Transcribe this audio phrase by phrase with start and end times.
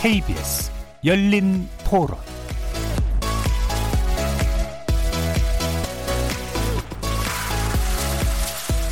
[0.00, 0.70] KBS
[1.04, 2.16] 열린 토론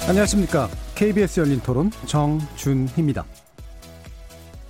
[0.06, 0.68] 안녕하십니까.
[0.95, 3.24] KBS 열린 토론 정준희입니다.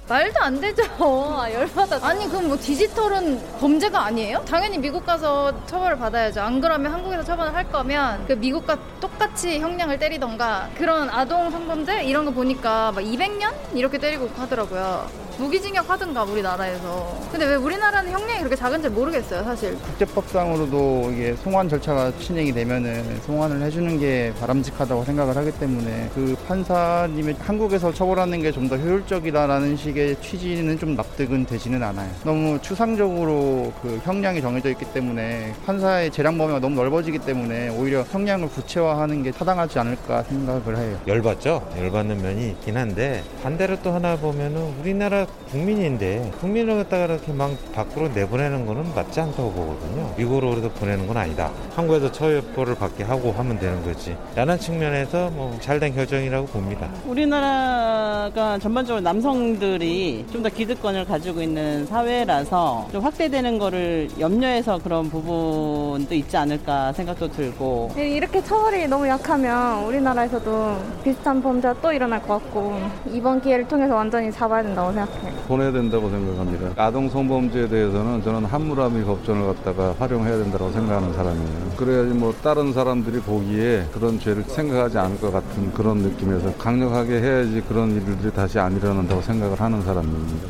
[0.08, 0.84] 말도 안 되죠.
[1.00, 1.98] 아, 열받아.
[2.06, 4.44] 아니, 그럼 뭐 디지털은 범죄가 아니에요?
[4.44, 6.40] 당연히 미국 가서 처벌을 받아야죠.
[6.40, 12.24] 안 그러면 한국에서 처벌을 할 거면 그 미국과 똑같이 형량을 때리던가 그런 아동 성범죄 이런
[12.24, 15.27] 거 보니까 막 200년 이렇게 때리고 하더라고요.
[15.38, 17.16] 무기징역 하든가 우리나라에서.
[17.30, 19.76] 근데 왜 우리나라는 형량이 그렇게 작은지 모르겠어요, 사실.
[19.78, 27.36] 국제법상으로도 이게 송환 절차가 진행이 되면은 송환을 해주는 게 바람직하다고 생각을 하기 때문에 그 판사님의
[27.40, 32.10] 한국에서 처벌하는 게 좀 더 효율적이다라는 식의 취지는 좀 납득은 되지는 않아요.
[32.24, 38.48] 너무 추상적으로 그 형량이 정해져 있기 때문에 판사의 재량 범위가 너무 넓어지기 때문에 오히려 형량을
[38.50, 40.98] 구체화하는 게 타당하지 않을까 생각을 해요.
[41.06, 41.66] 열받죠.
[41.78, 48.08] 열받는 면이 있긴 한데 반대로 또 하나 보면은 우리나라 국민인데 국민을 갖다가 이렇게 막 밖으로
[48.08, 50.12] 내보내는 거는 맞지 않다고 보거든요.
[50.16, 51.50] 미국으로 그래서 보내는 건 아니다.
[51.74, 54.14] 한국에서 처벌을 받게 하고 하면 되는 거지.
[54.36, 56.88] 라는 측면에서 뭐 잘된 결정이라고 봅니다.
[57.06, 66.14] 우리나라가 전반적으로 남성들이 좀 더 기득권을 가지고 있는 사회라서 좀 확대되는 거를 염려해서 그런 부분도
[66.14, 72.78] 있지 않을까 생각도 들고 이렇게 처벌이 너무 약하면 우리나라에서도 비슷한 범죄가 또 일어날 것 같고
[73.10, 75.17] 이번 기회를 통해서 완전히 잡아야 된다고 생각해요.
[75.46, 76.82] 보내야 된다고 생각합니다.
[76.82, 81.70] 아동 성범죄에 대해서는 저는 함무라비 법전을 갖다가 활용해야 된다고 생각하는 사람이에요.
[81.76, 87.62] 그래야지 뭐 다른 사람들이 보기에 그런 죄를 생각하지 않을 것 같은 그런 느낌에서 강력하게 해야지
[87.68, 90.48] 그런 일들이 다시 안 일어난다고 생각을 하는 사람입니다.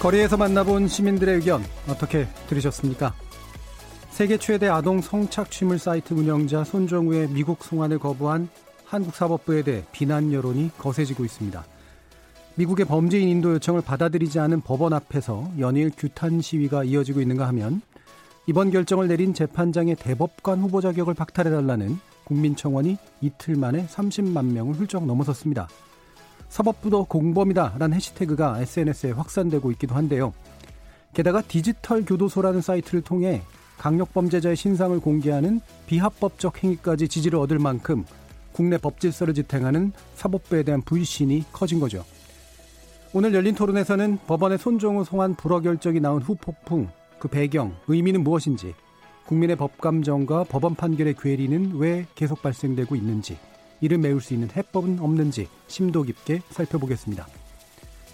[0.00, 3.14] 거리에서 만나본 시민들의 의견 어떻게 들으셨습니까?
[4.10, 8.48] 세계 최대 아동 성착취물 사이트 운영자 손정우의 미국 송환을 거부한
[8.92, 11.64] 한국 사법부에 대해 비난 여론이 거세지고 있습니다.
[12.56, 17.80] 미국의 범죄인 인도 요청을 받아들이지 않은 법원 앞에서 연일 규탄 시위가 이어지고 있는가 하면
[18.46, 25.68] 이번 결정을 내린 재판장의 대법관 후보 자격을 박탈해달라는 국민청원이 이틀 만에 30만 명을 훌쩍 넘어섰습니다.
[26.50, 30.34] 사법부도 공범이다라는 해시태그가 SNS에 확산되고 있기도 한데요.
[31.14, 33.40] 게다가 디지털 교도소라는 사이트를 통해
[33.78, 38.04] 강력범죄자의 신상을 공개하는 비합법적 행위까지 지지를 얻을 만큼
[38.52, 42.04] 국내 법 질서를 지탱하는 사법부에 대한 불신이 커진 거죠.
[43.14, 48.74] 오늘 열린 토론에서는 법원의 손정우 송환 불허 결정이 나온 후 폭풍, 그 배경, 의미는 무엇인지,
[49.26, 53.38] 국민의 법감정과 법원 판결의 괴리는 왜 계속 발생되고 있는지,
[53.80, 57.26] 이를 메울 수 있는 해법은 없는지 심도 깊게 살펴보겠습니다.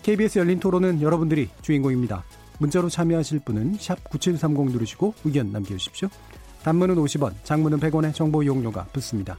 [0.03, 2.25] KBS 열린 토론은 여러분들이 주인공입니다.
[2.59, 3.76] 문자로 참여하실 분은
[4.10, 6.09] 9730 누르시고 의견 남겨주십시오.
[6.62, 9.38] 단문은 50원, 장문은 100원의 정보 이용료가 붙습니다.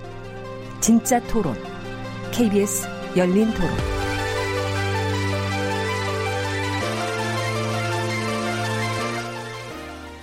[0.81, 1.53] 진짜 토론,
[2.33, 3.69] KBS 열린 토론.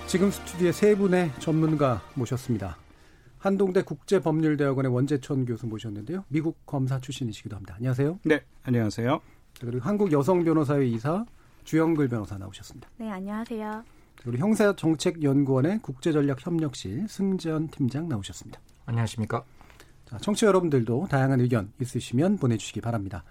[0.08, 2.76] 지금 스튜디오에 세 분의 전문가 모셨습니다.
[3.38, 6.24] 한동대 국제법률대학원의 원재천 교수 모셨는데요.
[6.26, 7.74] 미국 검사 출신이시기도 합니다.
[7.76, 8.18] 안녕하세요.
[8.24, 9.20] 네, 안녕하세요.
[9.60, 11.24] 그리고 한국 여성 변호사회 이사
[11.62, 12.88] 주영글 변호사 나오셨습니다.
[12.96, 13.84] 네, 안녕하세요.
[14.24, 18.60] 그리고 형사정책연구원의 국제전략협력실 승전 팀장 나오셨습니다.
[18.86, 19.44] 안녕하십니까.
[20.08, 23.24] 자, 청취자 여러분들도 다양한 의견 있으시면 보내주시기 바랍니다.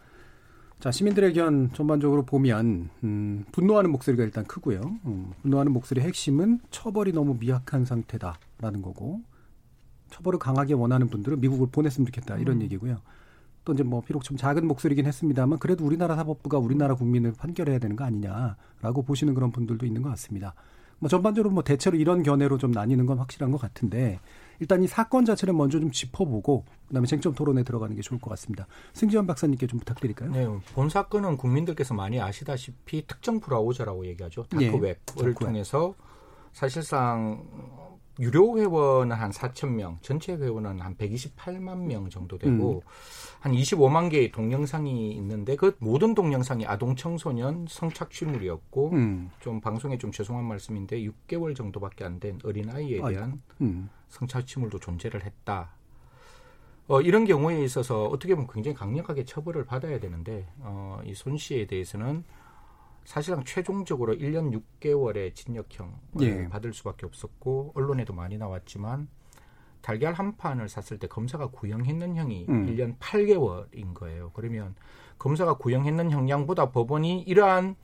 [0.80, 4.82] 자, 시민들의 의견 전반적으로 보면 음, 분노하는 목소리가 일단 크고요.
[5.06, 9.22] 음, 분노하는 목소리의 핵심은 처벌이 너무 미약한 상태다라는 거고
[10.12, 12.62] 처벌을 강하게 원하는 분들은 미국을 보냈으면 좋겠다 이런 음.
[12.62, 13.02] 얘기고요.
[13.66, 17.96] 또 이제 뭐 비록 좀 작은 목소리긴 했습니다만 그래도 우리나라 사법부가 우리나라 국민을 판결해야 되는
[17.96, 20.54] 거 아니냐라고 보시는 그런 분들도 있는 것 같습니다.
[21.00, 24.20] 뭐 전반적으로 뭐 대체로 이런 견해로 좀 나뉘는 건 확실한 것 같은데
[24.60, 28.68] 일단 이 사건 자체를 먼저 좀 짚어보고 그다음에 쟁점 토론에 들어가는 게 좋을 것 같습니다.
[28.94, 30.32] 승지원 박사님께 좀 부탁드릴까요?
[30.32, 34.44] 네, 본 사건은 국민들께서 많이 아시다시피 특정 브라우저라고 얘기하죠.
[34.44, 35.34] 다크웹을 네.
[35.34, 35.94] 통해서
[36.54, 37.46] 사실상
[38.20, 42.82] 유료 회원은 한 4천 명, 전체 회원은 한 128만 명 정도 되고 음.
[43.40, 49.30] 한 25만 개의 동영상이 있는데 그 모든 동영상이 아동 청소년 성착취물이었고 음.
[49.40, 53.88] 좀 방송에 좀 죄송한 말씀인데 6개월 정도밖에 안 된 어린 아이에 대한 음.
[54.10, 55.72] 성착취물도 존재를 했다.
[56.88, 61.68] 어, 이런 경우에 있어서 어떻게 보면 굉장히 강력하게 처벌을 받아야 되는데 어, 이 손 씨에
[61.68, 62.24] 대해서는
[63.04, 64.52] 사실상 최종적으로 1년
[64.82, 66.50] 6개월의 징역형을 예.
[66.50, 69.08] 받을 수밖에 없었고 언론에도 많이 나왔지만
[69.82, 72.66] 달걀 한 판을 샀을 때 검사가 구형했는 형이 음.
[72.68, 74.32] 1년 8개월인 거예요.
[74.34, 74.76] 그러면
[75.20, 77.76] 검사가 구형했는 형량보다 법원이 이러한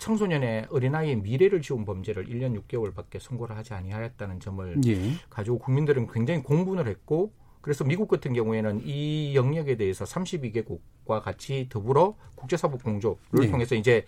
[0.00, 4.98] 청소년의 어린아이의 미래를 지운 범죄를 1년 6개월밖에 선고를 하지 아니하였다는 점을 예.
[5.28, 12.16] 가지고 국민들은 굉장히 공분을 했고 그래서 미국 같은 경우에는 이 영역에 대해서 32개국과 같이 더불어
[12.34, 13.50] 국제사법 공조를 예.
[13.50, 14.06] 통해서 이제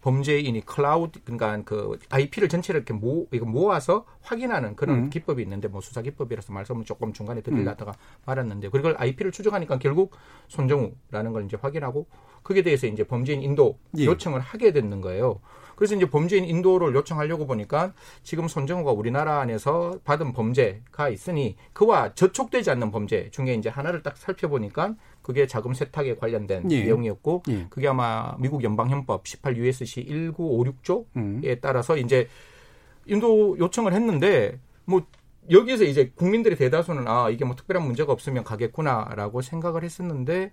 [0.00, 5.10] 범죄인이 클라우드 그러니까 그 IP를 전체를 이렇게 모 이거 모아서 확인하는 그런 음.
[5.10, 7.96] 기법이 있는데 뭐 수사 기법이라서 말씀을 조금 중간에 드리려다가 음.
[8.26, 10.12] 말았는데 그걸 IP를 추적하니까 결국
[10.48, 12.06] 손정우라는 걸 이제 확인하고
[12.42, 14.06] 그게 대해서 이제 범죄인 인도 예.
[14.06, 15.40] 요청을 하게 되는 거예요.
[15.80, 22.70] 그래서 이제 범죄인 인도를 요청하려고 보니까 지금 손정우가 우리나라 안에서 받은 범죄가 있으니 그와 저촉되지
[22.72, 26.84] 않는 범죄 중에 이제 하나를 딱 살펴보니까 그게 자금 세탁에 관련된 예.
[26.84, 27.66] 내용이었고 예.
[27.70, 31.42] 그게 아마 미국 연방헌법 18 USC 1956조에 음.
[31.60, 32.28] 따라서 이제
[33.06, 35.02] 인도 요청을 했는데 뭐
[35.50, 40.52] 여기에서 이제 국민들의 대다수는 아 이게 뭐 특별한 문제가 없으면 가겠구나라고 생각을 했었는데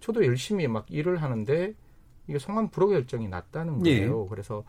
[0.00, 1.74] 저도 열심히 막 일을 하는데
[2.28, 4.00] 이게 성함 불허 결정이 났다는 예.
[4.00, 4.24] 거예요.
[4.24, 4.28] 예.
[4.28, 4.64] 그래서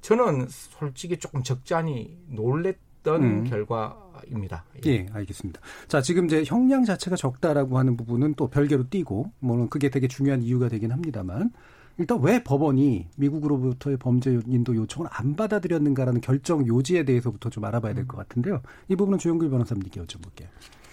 [0.00, 3.44] 저는 솔직히 조금 적잖이 놀랬 던 음.
[3.44, 4.64] 결과입니다.
[4.86, 4.90] 예.
[4.90, 5.06] 예.
[5.12, 5.60] 알겠습니다.
[5.88, 10.42] 자, 지금 이제 형량 자체가 적다라고 하는 부분은 또 별개로 띄고, 물론 그게 되게 중요한
[10.42, 11.50] 이유가 되긴 합니다만,
[11.98, 18.06] 일단 왜 법원이 미국으로부터의 범죄 인도 요청을 안 받아들였는가라는 결정 요지에 대해서부터 좀 알아봐야 될
[18.06, 18.62] 것 같은데요.
[18.88, 20.46] 이 부분은 조영길 변호사님께 여쭤볼게요.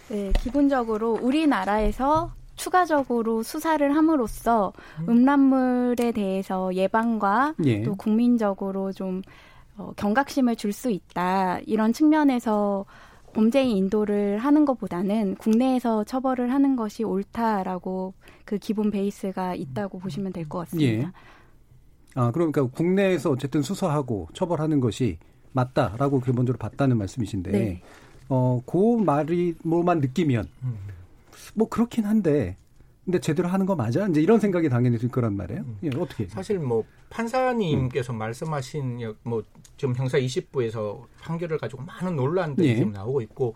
[0.10, 5.10] 네, 기본적으로 우리나라에서 추가적으로 수사를 함으로써 음.
[5.10, 7.83] 음란물에 대해서 예방과 예.
[7.83, 9.21] 또 국민적으로 좀
[9.77, 12.85] 어, 경각심을 줄 수 있다 이런 측면에서
[13.33, 18.13] 범죄인 인도를 하는 것보다는 국내에서 처벌을 하는 것이 옳다라고
[18.45, 21.07] 그 기본 베이스가 있다고 보시면 될 것 같습니다.
[21.07, 21.12] 예.
[22.15, 25.19] 아 그러니까 국내에서 어쨌든 수사하고 처벌하는 것이
[25.53, 27.81] 맞다라고 기본적으로 봤다는 말씀이신데, 네.
[28.27, 30.47] 어그 말이 뭐만 느끼면.
[30.63, 30.77] 음.
[31.53, 32.57] 뭐 그렇긴 한데
[33.07, 34.06] 근데 제대로 하는 거 맞아?
[34.06, 35.62] 이제 이런 생각이 당연히 들 거란 말이에요.
[35.62, 35.77] 음.
[35.81, 36.27] 예, 어떻게?
[36.27, 38.18] 사실 뭐 판사님께서 음.
[38.18, 39.44] 말씀하신 뭐
[39.77, 42.75] 지금 형사 20부에서 판결을 가지고 많은 논란들이 예.
[42.75, 43.56] 지금 나오고 있고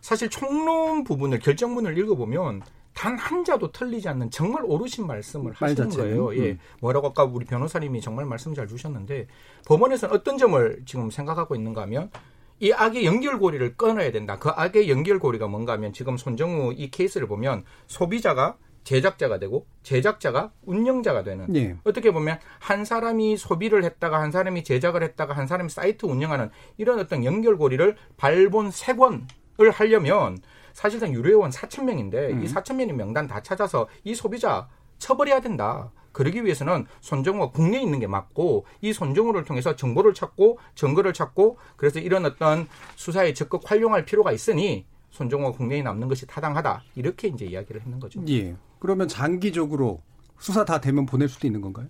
[0.00, 2.62] 사실 총론 부분을 결정문을 읽어보면
[2.92, 6.34] 단 한 자도 틀리지 않는 정말 오르신 말씀을 하시는 거예요.
[6.36, 6.50] 예.
[6.50, 6.58] 음.
[6.80, 9.28] 뭐라고 아까 우리 변호사님이 정말 말씀 잘 주셨는데
[9.64, 12.10] 법원에서는 어떤 점을 지금 생각하고 있는가 하면
[12.58, 14.40] 이 악의 연결고리를 끊어야 된다.
[14.40, 21.22] 그 악의 연결고리가 뭔가 하면 지금 손정우 이 케이스를 보면 소비자가 제작자가 되고 제작자가 운영자가
[21.22, 21.76] 되는 네.
[21.84, 26.98] 어떻게 보면 한 사람이 소비를 했다가 한 사람이 제작을 했다가 한 사람이 사이트 운영하는 이런
[26.98, 30.38] 어떤 연결고리를 발본 세권을 하려면
[30.72, 32.44] 사실상 유료회원 4천 명인데 음.
[32.44, 34.68] 이 4천 명의 명단 다 찾아서 이 소비자
[34.98, 35.90] 처벌해야 된다.
[36.12, 41.98] 그러기 위해서는 손정우가 국내에 있는 게 맞고 이 손정우를 통해서 정보를 찾고 증거를 찾고 그래서
[42.00, 47.80] 이런 어떤 수사에 적극 활용할 필요가 있으니 손정우가 국내에 남는 것이 타당하다 이렇게 이제 이야기를
[47.82, 48.22] 했는 거죠.
[48.28, 48.54] 예.
[48.82, 50.02] 그러면 장기적으로
[50.40, 51.86] 수사 다 되면 보낼 수도 있는 건가요?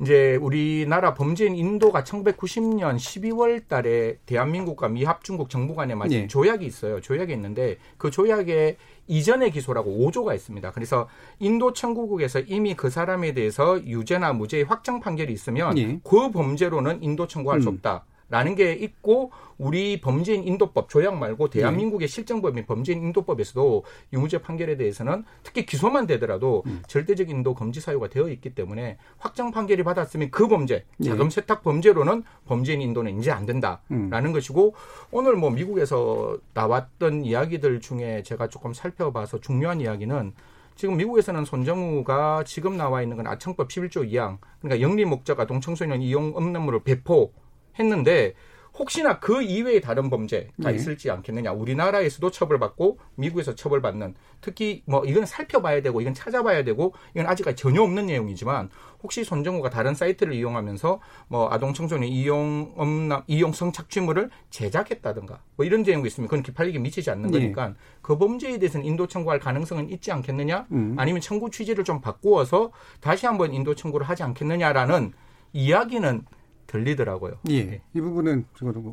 [0.00, 6.26] 이제 우리나라 범죄인 인도가 1990년 12월 달에 대한민국과 미합 중국 정부 간에 맞은 예.
[6.28, 7.00] 조약이 있어요.
[7.00, 8.76] 조약이 있는데 그 조약에
[9.08, 10.70] 이전의 기소라고 5조가 있습니다.
[10.70, 11.08] 그래서
[11.40, 15.98] 인도 청구국에서 이미 그 사람에 대해서 유죄나 무죄의 확정 판결이 있으면 예.
[16.04, 17.62] 그 범죄로는 인도 청구할 음.
[17.62, 18.04] 수 없다.
[18.30, 22.12] 라는 게 있고 우리 범죄인 인도법 조약 말고 대한민국의 네.
[22.14, 26.80] 실정법인 범죄인 인도법에서도 유무죄 판결에 대해서는 특히 기소만 되더라도 음.
[26.86, 31.08] 절대적 인도 금지 사유가 되어 있기 때문에 확정 판결이 받았으면 그 범죄 네.
[31.08, 34.32] 자금 세탁 범죄로는 범죄인 인도는 이제 안 된다라는 음.
[34.32, 34.74] 것이고
[35.10, 40.32] 오늘 뭐 미국에서 나왔던 이야기들 중에 제가 조금 살펴봐서 중요한 이야기는
[40.76, 46.00] 지금 미국에서는 손정우가 지금 나와 있는 건 아청법 11조 2항 그러니까 영리 목적 아동 청소년
[46.00, 47.32] 이용 업무를 배포
[47.78, 48.34] 했는데
[48.80, 50.74] 혹시나 그 이외의 다른 범죄가 네.
[50.74, 51.52] 있을지 않겠느냐.
[51.52, 57.82] 우리나라에서도 처벌받고 미국에서 처벌받는 특히 뭐 이건 살펴봐야 되고 이건 찾아봐야 되고 이건 아직까지 전혀
[57.82, 58.70] 없는 내용이지만
[59.02, 65.82] 혹시 손정우가 다른 사이트를 이용하면서 뭐 아동 청소년 이용 엄남 이용 성착취물을 제작했다든가 뭐 이런
[65.82, 67.38] 내용이 있으면 그건 기팔리기 미치지 않는 네.
[67.38, 67.74] 거니까 네.
[68.00, 70.94] 그 범죄에 대해서는 인도 청구할 가능성은 있지 않겠느냐 음.
[70.96, 75.12] 아니면 청구 취지를 좀 바꾸어서 다시 한번 인도 청구를 하지 않겠느냐라는
[75.52, 76.24] 이야기는
[76.70, 77.38] 들리더라고요.
[77.48, 77.64] 예.
[77.64, 77.82] 네.
[77.94, 78.44] 이 부분은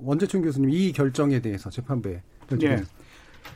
[0.04, 2.24] 원재춘 교수님 이 결정에 대해서 재판부에
[2.64, 2.84] 예.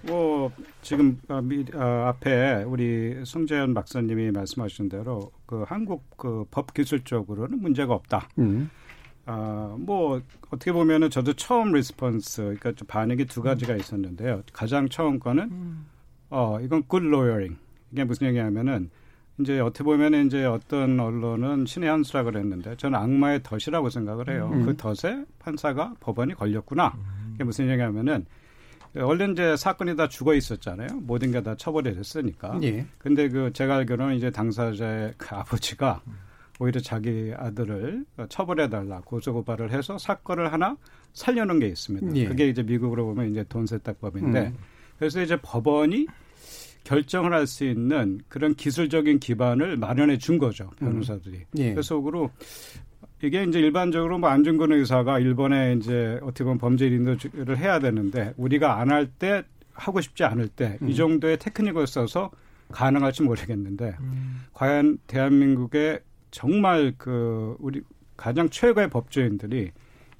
[0.04, 0.52] 뭐
[0.82, 1.42] 지금 어,
[1.76, 8.30] 어, 앞에 우리 송재현 박사님이 말씀하신 대로 그 한국 그 법 기술적으로는 문제가 없다.
[8.40, 8.70] 음.
[9.26, 14.42] 아, 뭐 어떻게 보면은 저도 처음 response 그러니까 좀 반응이 두 가지가 있었는데요.
[14.54, 15.86] 가장 처음 거는 음.
[16.30, 17.58] 어 이건 good lawyering.
[17.92, 18.90] 이게 무슨 얘기냐면은
[19.42, 24.50] 이제 어떻게 보면 이제 어떤 언론은 신의 한 수라 그랬는데 저는 악마의 덫이라고 생각을 해요.
[24.54, 24.66] 음.
[24.66, 26.94] 그 덫에 판사가 법원이 걸렸구나.
[27.36, 28.26] 이게 무슨 얘기냐면은
[28.94, 30.88] 원래 이제 사건이 다 죽어 있었잖아요.
[31.02, 32.60] 모든 게 다 처벌이 됐으니까.
[32.64, 32.86] 예.
[32.98, 36.02] 근데 그 제가 알기로는 이제 당사자의 그 아버지가
[36.60, 40.76] 오히려 자기 아들을 처벌해 달라 고소 고발을 해서 사건을 하나
[41.14, 42.16] 살려놓은 게 있습니다.
[42.16, 42.26] 예.
[42.26, 44.58] 그게 이제 미국으로 보면 이제 돈세탁법인데 음.
[45.00, 46.06] 그래서 이제 법원이
[46.84, 51.38] 결정을 할 수 있는 그런 기술적인 기반을 마련해 준 거죠 변호사들이.
[51.38, 51.46] 음.
[51.58, 51.72] 예.
[51.72, 52.32] 그래서 그로
[53.24, 58.80] 이게 이제 일반적으로 뭐 안중근 의사가 일본에 이제 어떻게 보면 범죄 인도를 해야 되는데 우리가
[58.80, 60.94] 안 할 때 하고 싶지 않을 때이 음.
[60.94, 62.30] 정도의 테크닉을 써서
[62.72, 64.42] 가능할지 모르겠는데 음.
[64.54, 67.82] 과연 대한민국의 정말 그 우리
[68.18, 69.72] 가장 최고의 법조인들이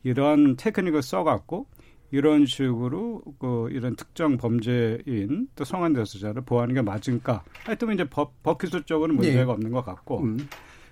[0.04, 1.66] 이런 테크닉을 써갖고
[2.12, 7.44] 이런 식으로 그 이런 특정 범죄인 또 성한 대수자를 보호하는 게 맞은가?
[7.64, 9.52] 하여튼 이제 법, 법 기술적으로는 문제가 네.
[9.52, 10.22] 없는 것 같고.
[10.22, 10.38] 음.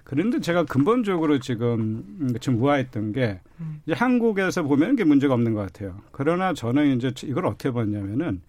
[0.05, 3.81] 그런데 제가 근본적으로 지금 좀 우아했던 게 음.
[3.85, 5.99] 이제 한국에서 보면 이게 문제가 없는 것 같아요.
[6.11, 8.41] 그러나 저는 이제 이걸 어떻게 봤냐면은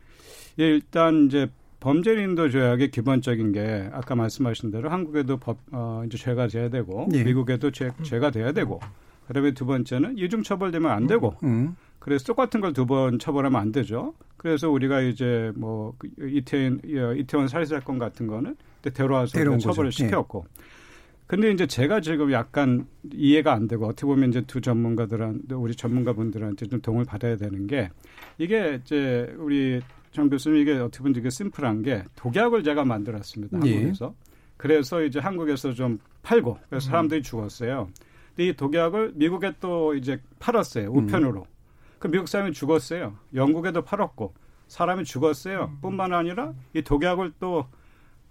[0.56, 1.50] 일단 이제
[1.80, 7.24] 범죄인도 조약의 기본적인 게 아까 말씀하신 대로 한국에도 법 어, 이제 죄가 돼야 되고 네.
[7.24, 8.80] 미국에도 죄, 죄가 돼야 되고
[9.26, 11.76] 그다음에 두 번째는 이중 처벌되면 안 되고 음.
[12.00, 14.14] 그래서 똑같은 걸 두 번 처벌하면 안 되죠.
[14.36, 16.80] 그래서 우리가 이제 뭐그 이태원
[17.16, 20.04] 이태원 살해 사건 같은 거는 데려와서 처벌을 거죠.
[20.04, 20.64] 시켰고 네.
[21.26, 26.66] 근데 이제 제가 지금 약간 이해가 안 되고 어떻게 보면 이제 두 전문가들한테 우리 전문가분들한테
[26.66, 27.90] 좀 도움을 받아야 되는 게
[28.38, 29.80] 이게 이제 우리
[30.10, 33.60] 정 교수님 이게 어떻게 보면 되게 심플한 게 독약을 제가 만들었습니다.
[33.66, 33.74] 예.
[33.74, 34.14] 한국에서.
[34.56, 36.90] 그래서 이제 한국에서 좀 팔고 그래서 음.
[36.90, 37.88] 사람들이 죽었어요.
[38.34, 40.90] 근데 이 독약을 미국에 또 이제 팔았어요.
[40.90, 41.40] 우편으로.
[41.42, 41.59] 음.
[42.00, 43.16] 그 미국 사람이 죽었어요.
[43.34, 44.34] 영국에도 팔았고
[44.66, 45.70] 사람이 죽었어요.
[45.70, 45.78] 음.
[45.82, 47.66] 뿐만 아니라 이 독약을 또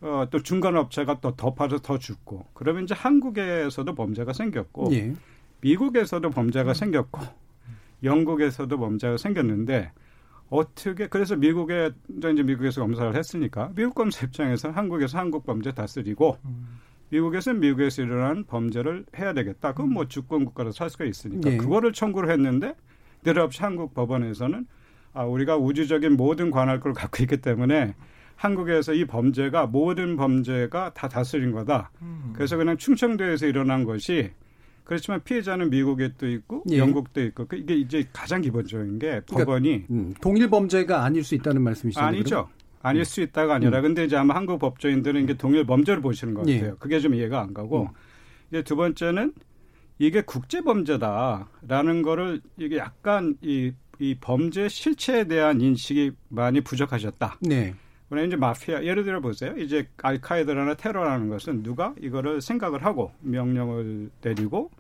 [0.02, 5.14] 어, 또 중간 업체가 또 덮어서 더 죽고 그러면 이제 한국에서도 범죄가 생겼고 예.
[5.62, 7.22] 미국에서도 범죄가 생겼고
[8.04, 9.92] 영국에서도 범죄가 생겼는데
[10.50, 16.38] 어떻게 그래서 미국에 이제 미국에서 검사를 했으니까 미국 검사 입장에서 한국에서 한국 범죄 다스리고
[17.10, 19.74] 미국에서는 미국에서 일어난 범죄를 해야 되겠다.
[19.74, 21.58] 그건 뭐 주권 국가로 살 수가 있으니까 예.
[21.58, 22.74] 그거를 청구를 했는데
[23.24, 24.66] 느닷없이 한국 법원에서는
[25.14, 27.96] 아 우리가 우주적인 모든 관할권을 갖고 있기 때문에
[28.36, 31.92] 한국에서 이 범죄가 모든 범죄가 다 다스린 거다.
[32.02, 32.32] 음.
[32.34, 34.32] 그래서 그냥 충청도에서 일어난 것이
[34.86, 36.78] 그렇지만 피해자는 미국에 또 있고 예.
[36.78, 41.36] 영국도 있고 그 이게 이제 가장 기본적인 게 그러니까 법원이 음, 동일 범죄가 아닐 수
[41.36, 42.02] 있다는 말씀이시죠?
[42.02, 42.50] 아니죠.
[42.82, 43.84] 아닐 수 있다가 아니라 음.
[43.84, 46.56] 근데 이제 아마 한국 법조인들은 이게 동일 범죄를 보시는 것 예.
[46.56, 46.72] 같아요.
[46.72, 46.76] 예.
[46.80, 47.88] 그게 좀 이해가 안 가고 음.
[48.50, 49.34] 이제 두 번째는
[50.00, 57.38] 이게 국제 범죄다라는 거를 이게 약간 이, 이 범죄 실체에 대한 인식이 많이 부족하셨다.
[57.42, 57.76] 네.
[58.08, 59.56] 그러나 이제 마피아 예를 들어 보세요.
[59.58, 64.72] 이제 알카에드라나 테러라는 것은 누가 이거를 생각을 하고 명령을 내리고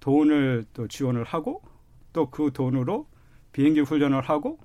[0.00, 1.60] 돈을 또 지원을 하고
[2.12, 3.06] 또 그 돈으로
[3.52, 4.58] 비행기 훈련을 하고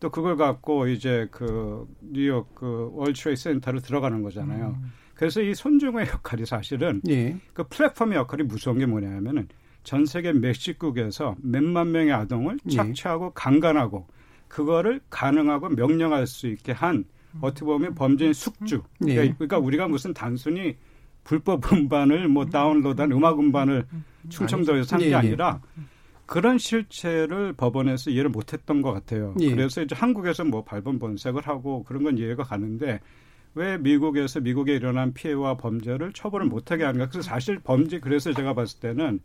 [0.00, 4.76] 또 그걸 갖고 이제 그 뉴욕 그 월트레이 센터를 들어가는 거잖아요.
[4.80, 4.92] 음.
[5.20, 7.36] 그래서 이 손중의 역할이 사실은 예.
[7.52, 9.48] 그 플랫폼의 역할이 무서운 게 뭐냐면은
[9.84, 12.76] 전 세계 몇십국에서 몇만 명의 아동을 예.
[12.76, 14.06] 착취하고 강간하고
[14.48, 17.04] 그거를 가능하고 명령할 수 있게 한
[17.42, 18.82] 어떻게 보면 범죄인 숙주.
[18.98, 19.14] 네.
[19.14, 20.78] 그러니까, 그러니까 우리가 무슨 단순히
[21.22, 23.84] 불법 음반을 뭐 다운로드한 음악 음반을
[24.30, 25.14] 충청도에서 산게 예, 예.
[25.16, 25.60] 아니라
[26.24, 29.34] 그런 실체를 법원에서 이해를 못했던 것 같아요.
[29.40, 29.50] 예.
[29.50, 33.00] 그래서 이제 한국에서 뭐 발본 본색을 하고 그런 건 이해가 가는데
[33.54, 37.08] 왜 미국에서 미국에 일어난 피해와 범죄를 처벌을 못하게 하는가?
[37.08, 39.20] 그래서 사실 범죄 그래서 제가 봤을 때는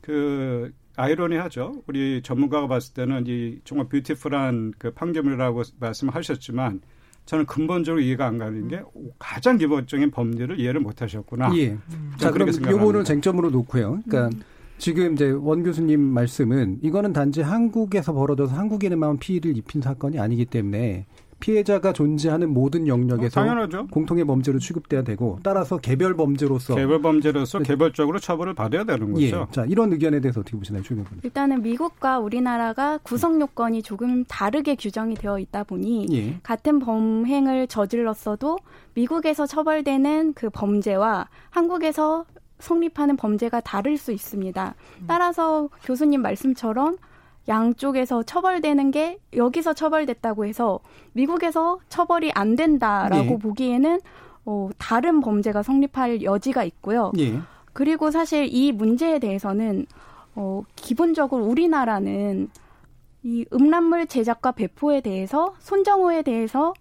[0.00, 1.82] 그 아이러니하죠.
[1.86, 6.80] 우리 전문가가 봤을 때는 이 정말 뷰티풀한 그 판결이라고 말씀하셨지만
[7.26, 8.80] 저는 근본적으로 이해가 안 가는 게
[9.18, 11.52] 가장 기본적인 법리를 이해를 못 하셨구나.
[11.56, 11.70] 예.
[11.70, 12.12] 음.
[12.16, 14.00] 자, 그럼 요거를 쟁점으로 놓고요.
[14.06, 14.42] 그러니까 음.
[14.78, 21.06] 지금 이제 원 교수님 말씀은 이거는 단지 한국에서 벌어져서 한국인에만 피해를 입힌 사건이 아니기 때문에
[21.40, 28.18] 피해자가 존재하는 모든 영역에서 어, 공통의 범죄로 취급돼야 되고 따라서 개별 범죄로서 개별 범죄로서 개별적으로
[28.18, 29.24] 처벌을 받아야 되는 거죠.
[29.26, 29.52] 예.
[29.52, 31.20] 자 이런 의견에 대해서 어떻게 보시나요, 최 교수님?
[31.22, 36.40] 일단은 미국과 우리나라가 구성 요건이 조금 다르게 규정이 되어 있다 보니 예.
[36.42, 38.58] 같은 범행을 저질렀어도
[38.94, 42.24] 미국에서 처벌되는 그 범죄와 한국에서
[42.58, 44.74] 성립하는 범죄가 다를 수 있습니다.
[45.06, 46.96] 따라서 교수님 말씀처럼
[47.48, 50.80] 양쪽에서 처벌되는 게 여기서 처벌됐다고 해서
[51.12, 53.38] 미국에서 처벌이 안 된다라고 네.
[53.38, 54.00] 보기에는
[54.46, 57.12] 어, 다른 범죄가 성립할 여지가 있고요.
[57.14, 57.38] 네.
[57.72, 59.86] 그리고 사실 이 문제에 대해서는
[60.34, 62.48] 어, 기본적으로 우리나라는
[63.22, 66.72] 이 음란물 제작과 배포에 대해서 손정호에 대해서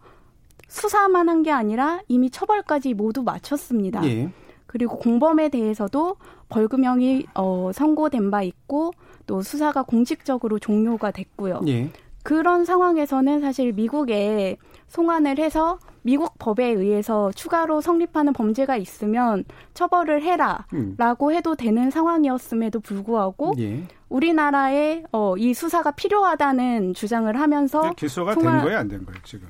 [0.68, 4.04] 수사만 한 게 아니라 이미 처벌까지 모두 마쳤습니다.
[4.06, 4.30] 예.
[4.66, 6.18] 그리고 공범에 대해서도
[6.50, 8.92] 벌금형이 어, 선고된 바 있고
[9.26, 11.62] 또 수사가 공식적으로 종료가 됐고요.
[11.68, 11.90] 예.
[12.24, 21.28] 그런 상황에서는 사실 미국에 송환을 해서 미국 법에 의해서 추가로 성립하는 범죄가 있으면 처벌을 해라라고
[21.28, 21.34] 음.
[21.34, 23.84] 해도 되는 상황이었음에도 불구하고 예.
[24.10, 28.54] 우리나라에 어, 이 수사가 필요하다는 주장을 하면서 기소가 송환...
[28.58, 29.48] 된 거예요, 안 된 거예요, 지금?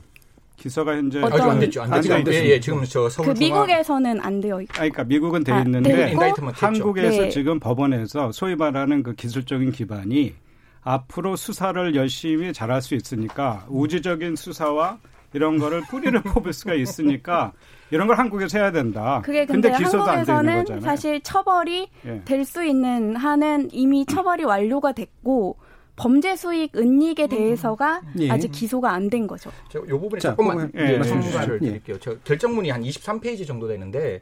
[0.66, 1.34] 기소가 현재 어떤...
[1.34, 1.82] 아직 안 됐죠.
[1.84, 2.14] 안 됐죠.
[2.16, 4.74] 안 예, 예, 지금 저 서울 그 미국에서는 안 되어 있고.
[4.74, 7.30] 그러니까 미국은 돼 아, 있는데 아, 한국에서 네.
[7.30, 10.34] 지금 법원에서 소위 말하는 그 기술적인 기반이
[10.82, 14.98] 앞으로 수사를 열심히 잘할 수 있으니까 우주적인 수사와
[15.34, 17.52] 이런 거를 뿌리를 뽑을 수가 있으니까
[17.92, 19.22] 이런 걸 한국에서 해야 된다.
[19.24, 22.22] 그게 근데, 근데 한국에서는 사실 처벌이 예.
[22.26, 25.58] 될수 있는 한은 이미 처벌이 완료가 됐고
[25.96, 27.30] 범죄 수익 은닉에 음.
[27.30, 28.14] 대해서가 음.
[28.20, 28.30] 예.
[28.30, 29.52] 아직 기소가 안 된 거죠.
[29.70, 30.98] 제가 이 부분에 자, 조금만 예.
[30.98, 31.58] 말씀 예.
[31.60, 32.00] 드릴게요.
[32.00, 34.22] 저 결정문이 한 23페이지 정도 되는데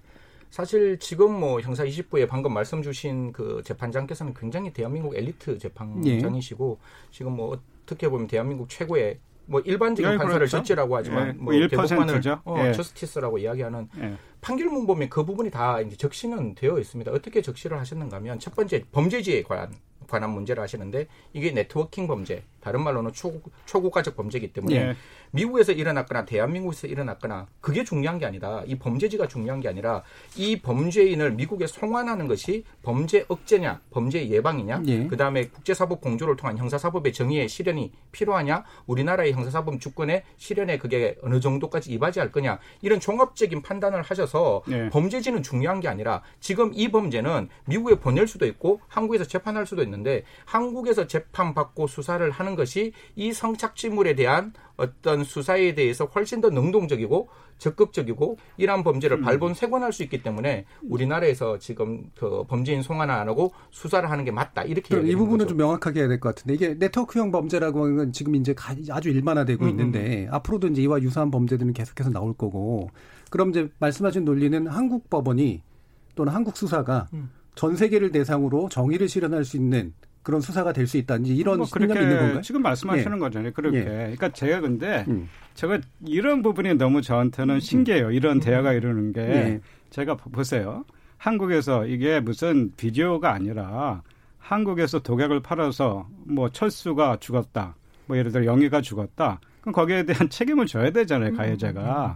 [0.49, 7.07] 사실 지금 뭐 형사 20부에 방금 말씀 주신 그 재판장께서는 굉장히 대한민국 엘리트 재판장이시고 예.
[7.11, 10.57] 지금 뭐 어떻게 보면 대한민국 최고의 뭐 일반적인 예, 판사를 그렇죠.
[10.57, 12.73] 저지라고 하지만 예, 뭐, 뭐 대법관을 어, 예.
[12.73, 14.13] 저스티스라고 이야기하는 예.
[14.41, 17.11] 판결문 보면 그 부분이 다 이제 적시는 되어 있습니다.
[17.11, 19.73] 어떻게 적시를 하셨는가 하면 첫 번째 범죄지에 관한
[20.13, 24.95] 관한 문제를 하시는데 이게 네트워킹 범죄, 다른 말로는 초, 초국가적 범죄이기 때문에 예.
[25.31, 28.63] 미국에서 일어났거나 대한민국에서 일어났거나 그게 중요한 게 아니다.
[28.65, 30.03] 이 범죄지가 중요한 게 아니라
[30.37, 35.07] 이 범죄인을 미국에 송환하는 것이 범죄 억제냐, 범죄 예방이냐, 예.
[35.07, 41.41] 그 다음에 국제사법 공조를 통한 형사사법의 정의의 실현이 필요하냐, 우리나라의 형사사법 주권의 실현에 그게 어느
[41.41, 44.89] 정도까지 이바지할 거냐 이런 종합적인 판단을 하셔서 예.
[44.89, 50.23] 범죄지는 중요한 게 아니라 지금 이 범죄는 미국에 보낼 수도 있고 한국에서 재판할 수도 있는데
[50.45, 58.37] 한국에서 재판받고 수사를 하는 것이 이 성착취물에 대한 어떤 수사에 대해서 훨씬 더 능동적이고 적극적이고
[58.57, 59.21] 이러한 범죄를 음.
[59.21, 64.63] 발본색원할 수 있기 때문에 우리나라에서 지금 그 범죄인 송환을 안 하고 수사를 하는 게 맞다
[64.63, 65.49] 이렇게 이 부분은 거죠.
[65.49, 68.55] 좀 명확하게 해야 될 것 같은데 이게 네트워크형 범죄라고 하는 건 지금 이제
[68.89, 69.69] 아주 일반화되고 음, 음.
[69.69, 70.33] 있는데 음.
[70.33, 72.89] 앞으로도 이제 이와 유사한 범죄들은 계속해서 나올 거고
[73.29, 75.61] 그럼 이제 말씀하신 논리는 한국 법원이
[76.15, 77.29] 또는 한국 수사가 음.
[77.55, 81.99] 전 세계를 대상으로 정의를 실현할 수 있는 그런 수사가 될 수 있다든지 이런 뭐 그렇게
[82.01, 82.41] 있는 건가요?
[82.41, 83.19] 지금 말씀하시는 예.
[83.19, 83.51] 거잖아요.
[83.53, 83.77] 그렇게.
[83.79, 83.83] 예.
[83.83, 85.29] 그러니까 제가 근데 음.
[85.53, 88.11] 제가 이런 부분이 너무 저한테는 신기해요.
[88.11, 88.39] 이런 음.
[88.39, 89.61] 대화가 이러는 게 예.
[89.89, 90.83] 제가 보세요.
[91.17, 94.01] 한국에서 이게 무슨 비디오가 아니라
[94.39, 97.75] 한국에서 독약을 팔아서 뭐 철수가 죽었다.
[98.07, 99.39] 뭐 예를 들어 영희가 죽었다.
[99.61, 102.05] 그럼 거기에 대한 책임을 져야 되잖아요, 음, 가해자가.
[102.05, 102.15] 음, 음.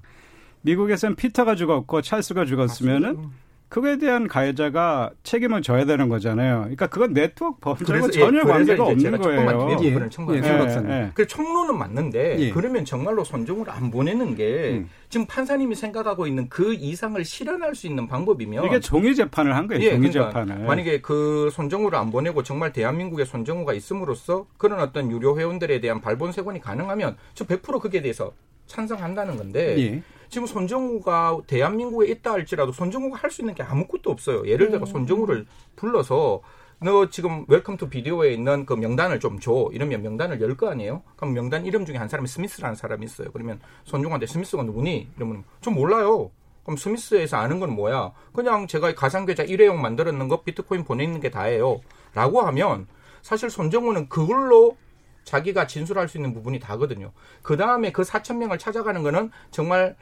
[0.63, 3.29] 미국에서는 피터가 죽었고 찰스가 죽었으면은
[3.69, 6.59] 그거에 대한 가해자가 책임을 져야 되는 거잖아요.
[6.61, 9.77] 그러니까 그건 네트워크 범죄하고 전혀 예, 관계가 없는 거예요.
[9.81, 11.11] 예, 부분을 첨부해 예, 예.
[11.13, 12.49] 그 총론은 맞는데 예.
[12.51, 14.89] 그러면 정말로 손종을 안 보내는 게 음.
[15.09, 19.83] 지금 판사님이 생각하고 있는 그 이상을 실현할 수 있는 방법이면 이게 종이 재판을 한 거예요.
[19.83, 20.65] 예, 종이 그러니까 재판을.
[20.65, 26.31] 만약에 그 손정우를 안 보내고 정말 대한민국에 손정우가 있음으로써 그런 어떤 유료 회원들에 대한 발본
[26.31, 28.31] 세권이 가능하면 저 100% 그게 대해서
[28.67, 30.01] 찬성한다는 건데 예.
[30.29, 34.47] 지금 손정우가 대한민국에 있다 할지라도 손정우가 할 수 있는 게 아무것도 없어요.
[34.47, 34.85] 예를 들어 음.
[34.85, 36.41] 손정우를 불러서
[36.79, 39.69] 너 지금 Welcome to Video에 있는 그 명단을 좀 줘.
[39.73, 41.01] 이러면 명단을 열 거 아니에요?
[41.15, 43.29] 그럼 명단 이름 중에 한 사람이 스미스라는 사람이 있어요.
[43.31, 45.09] 그러면 손정우한테 스미스가 누구니?
[45.17, 46.31] 이러면 좀 몰라요.
[46.63, 48.11] 그럼 스미스에서 아는 건 뭐야?
[48.33, 51.81] 그냥 제가 가상계좌 일회용 만들었는 거 비트코인 보내는 게 다예요.
[52.13, 52.87] 라고 하면
[53.21, 54.77] 사실 손정우는 그걸로
[55.23, 57.11] 자기가 진술할 수 있는 부분이 다거든요.
[57.41, 59.95] 그 다음에 그 4천 명을 찾아가는 거는 정말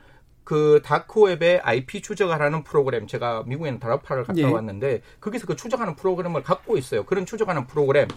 [0.45, 4.45] 그 다크웹의 IP 추적하라는 프로그램 제가 미국에는 DARPA를 갔다 예.
[4.45, 7.03] 왔는데 거기서 그 추적하는 프로그램을 갖고 있어요.
[7.03, 8.08] 그런 추적하는 프로그램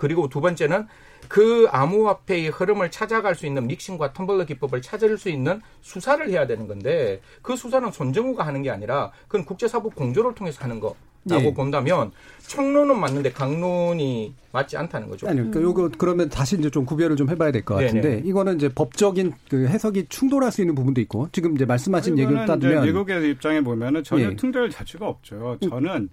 [0.00, 0.86] 그리고 두 번째는
[1.28, 6.66] 그 암호화폐의 흐름을 찾아갈 수 있는 믹싱과 텀블러 기법을 찾을 수 있는 수사를 해야 되는
[6.66, 10.96] 건데 그 수사는 손정우가 하는 게 아니라 그건 국제사법 공조를 통해서 하는 거.
[11.28, 11.52] 라고 예.
[11.52, 12.12] 본다면
[12.46, 15.28] 청론은 맞는데 강론이 맞지 않다는 거죠.
[15.28, 15.50] 아니요.
[15.50, 18.22] 그러니까 요거 그러면 다시 이제 좀 구별을 좀 해봐야 될 것 같은데 네네.
[18.24, 22.84] 이거는 이제 법적인 그 해석이 충돌할 수 있는 부분도 있고 지금 이제 말씀하신 얘기를 따르면
[22.86, 24.36] 미국의 입장에 보면은 전혀 예.
[24.36, 25.58] 충돌 자체가 없죠.
[25.60, 26.08] 저는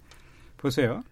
[0.58, 1.02] 보세요.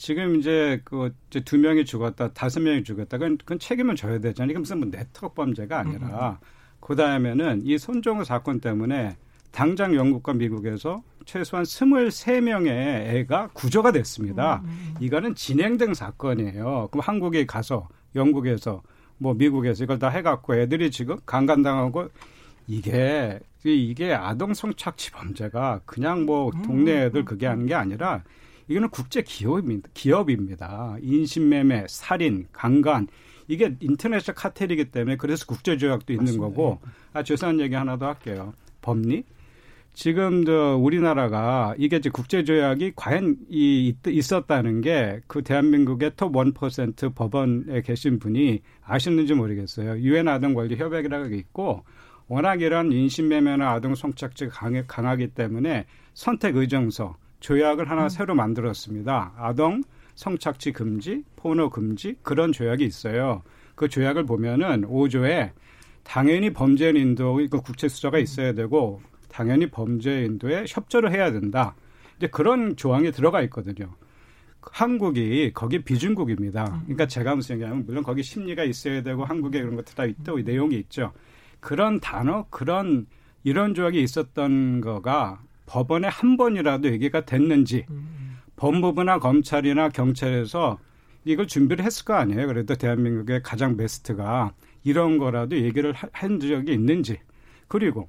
[0.00, 3.18] 지금 이제 그 이제 두 명이 죽었다, 다섯 명이 죽었다.
[3.18, 4.52] 그건, 그건 책임을 져야 되잖아요.
[4.52, 6.46] 이게 무슨 뭐 네트워크 범죄가 아니라 음.
[6.80, 9.18] 그 다음에는 이 손정우 사건 때문에
[9.52, 12.68] 당장 영국과 미국에서 최소한 23명의
[13.14, 14.62] 애가 구조가 됐습니다.
[14.64, 14.94] 음, 음.
[15.00, 16.88] 이거는 진행된 사건이에요.
[16.90, 18.80] 그럼 한국에 가서 영국에서
[19.18, 22.08] 뭐 미국에서 이걸 다 해갖고 애들이 지금 강간당하고
[22.66, 28.22] 이게 이게 아동 성착취 범죄가 그냥 뭐 음, 동네 애들 그게 하는 게 아니라
[28.70, 29.88] 이거는 국제 기업입니다.
[29.92, 30.96] 기업입니다.
[31.02, 33.08] 인신매매, 살인, 강간
[33.48, 36.46] 이게 international cartel이기 때문에 그래서 국제 조약도 있는 맞습니다.
[36.46, 36.78] 거고
[37.12, 38.54] 아 죄송한 얘기 하나 더 할게요.
[38.80, 39.24] 법리
[39.92, 47.12] 지금 저 우리나라가 이게 이제 국제 조약이 과연 이 있었다는 게 그 대한민국의 톱 1%
[47.14, 49.98] 법원에 계신 분이 아셨는지 모르겠어요.
[49.98, 51.82] 유엔 아동 권리 협약이라고 있고
[52.28, 58.08] 워낙 이런 인신매매나 아동 성착취가 강해, 강하기 때문에 선택 의정서 조약을 하나 음.
[58.08, 59.34] 새로 만들었습니다.
[59.36, 59.82] 아동
[60.14, 63.42] 성착취 금지, 포노 금지 그런 조약이 있어요.
[63.74, 65.50] 그 조약을 보면은 5조에
[66.02, 71.74] 당연히 범죄 인도 그 국제 수사가 있어야 되고 당연히 범죄 인도에 협조를 해야 된다.
[72.16, 73.94] 이제 그런 조항이 들어가 있거든요.
[74.60, 76.82] 한국이 거기 비준국입니다.
[76.82, 80.76] 그러니까 제가 무슨 얘기하면 물론 거기 심리가 있어야 되고 한국에 그런 것도 다 있고 내용이
[80.76, 81.12] 있죠.
[81.60, 83.06] 그런 단어, 그런
[83.42, 87.86] 이런 조약이 있었던 거가 법원에 한 번이라도 얘기가 됐는지
[88.56, 90.78] 법무부나 검찰이나 경찰에서
[91.24, 92.46] 이걸 준비를 했을 거 아니에요.
[92.48, 94.52] 그래도 대한민국의 가장 베스트가
[94.82, 97.18] 이런 거라도 얘기를 한 적이 있는지
[97.68, 98.08] 그리고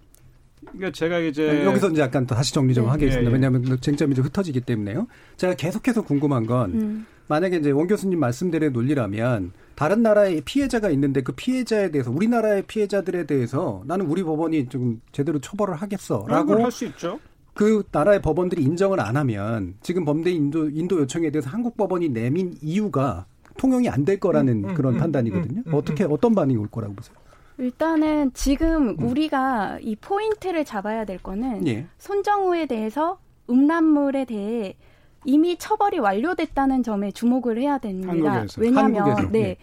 [0.61, 2.91] 그러니까 제가 이제 여기서 이제 약간 더 다시 정리 좀 네.
[2.91, 3.21] 하겠습니다.
[3.21, 3.31] 예, 예.
[3.31, 5.07] 왜냐하면 쟁점이 좀 흩어지기 때문에요.
[5.37, 7.05] 제가 계속해서 궁금한 건 음.
[7.27, 13.25] 만약에 이제 원 교수님 말씀대로 논리라면 다른 나라의 피해자가 있는데 그 피해자에 대해서 우리나라의 피해자들에
[13.25, 17.19] 대해서 나는 우리 법원이 좀 제대로 처벌을 하겠어라고 할 수 있죠.
[17.53, 22.55] 그 나라의 법원들이 인정을 안 하면 지금 범죄 인도 인도 요청에 대해서 한국 법원이 내민
[22.61, 23.25] 이유가
[23.57, 25.59] 통용이 안 될 거라는 음, 음, 그런 음, 판단이거든요.
[25.59, 27.15] 음, 음, 어떻게 어떤 반응이 올 거라고 보세요?
[27.57, 31.85] 일단은 지금 우리가 이 포인트를 잡아야 될 거는 예.
[31.99, 34.75] 손정우에 대해서 음란물에 대해
[35.25, 38.11] 이미 처벌이 완료됐다는 점에 주목을 해야 됩니다.
[38.13, 38.61] 한국에서.
[38.61, 39.31] 왜냐하면 한국에서.
[39.31, 39.39] 네.
[39.41, 39.57] 예.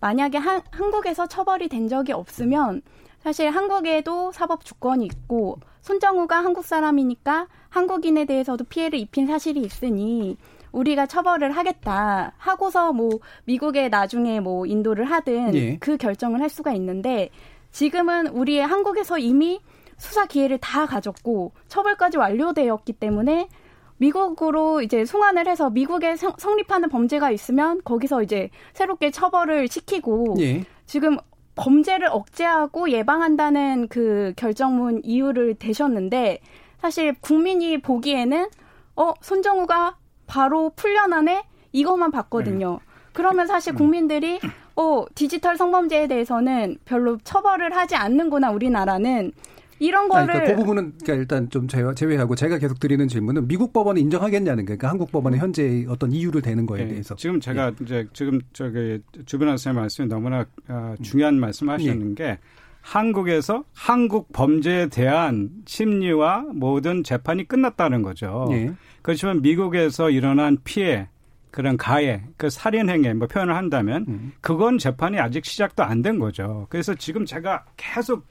[0.00, 2.82] 만약에 한, 한국에서 처벌이 된 적이 없으면
[3.18, 5.58] 사실 한국에도 사법 주권이 있고
[5.90, 10.36] 손정우가 한국 사람이니까 한국인에 대해서도 피해를 입힌 사실이 있으니
[10.70, 15.76] 우리가 처벌을 하겠다 하고서 뭐 미국에 나중에 뭐 인도를 하든 예.
[15.78, 17.30] 그 결정을 할 수가 있는데
[17.72, 19.60] 지금은 우리의 한국에서 이미
[19.96, 23.48] 수사 기회를 다 가졌고 처벌까지 완료되었기 때문에
[23.96, 30.64] 미국으로 이제 송환을 해서 미국에 성, 성립하는 범죄가 있으면 거기서 이제 새롭게 처벌을 시키고 예.
[30.86, 31.16] 지금
[31.54, 36.40] 범죄를 억제하고 예방한다는 그 결정문 이유를 대셨는데
[36.80, 38.48] 사실 국민이 보기에는
[38.96, 42.72] 어 손정우가 바로 풀려나네 이것만 봤거든요.
[42.72, 42.78] 네.
[43.12, 43.76] 그러면 사실 음.
[43.76, 44.40] 국민들이
[44.76, 49.32] 어 디지털 성범죄에 대해서는 별로 처벌을 하지 않는구나 우리나라는
[49.80, 53.72] 이런 거를 아니, 그러니까 그 부분은 그러니까 일단 좀 제외하고 제가 계속 드리는 질문은 미국
[53.72, 54.78] 법원이 인정하겠냐는 거예요.
[54.78, 57.16] 그러니까 한국 법원의 현재 어떤 이유를 대는 거에 네, 대해서.
[57.16, 57.72] 지금 제가 예.
[57.84, 62.14] 이제 지금 저기 주변 선생님 말씀이 너무나 어, 중요한 말씀하셨는 예.
[62.14, 62.38] 게
[62.82, 68.48] 한국에서 한국 범죄에 대한 심리와 모든 재판이 끝났다는 거죠.
[68.52, 68.72] 예.
[69.02, 71.08] 그렇지만 미국에서 일어난 피해
[71.50, 74.32] 그런 가해, 그 살인 행위 뭐 표현을 한다면 음.
[74.40, 76.66] 그건 재판이 아직 시작도 안 된 거죠.
[76.70, 78.24] 그래서 지금 제가 계속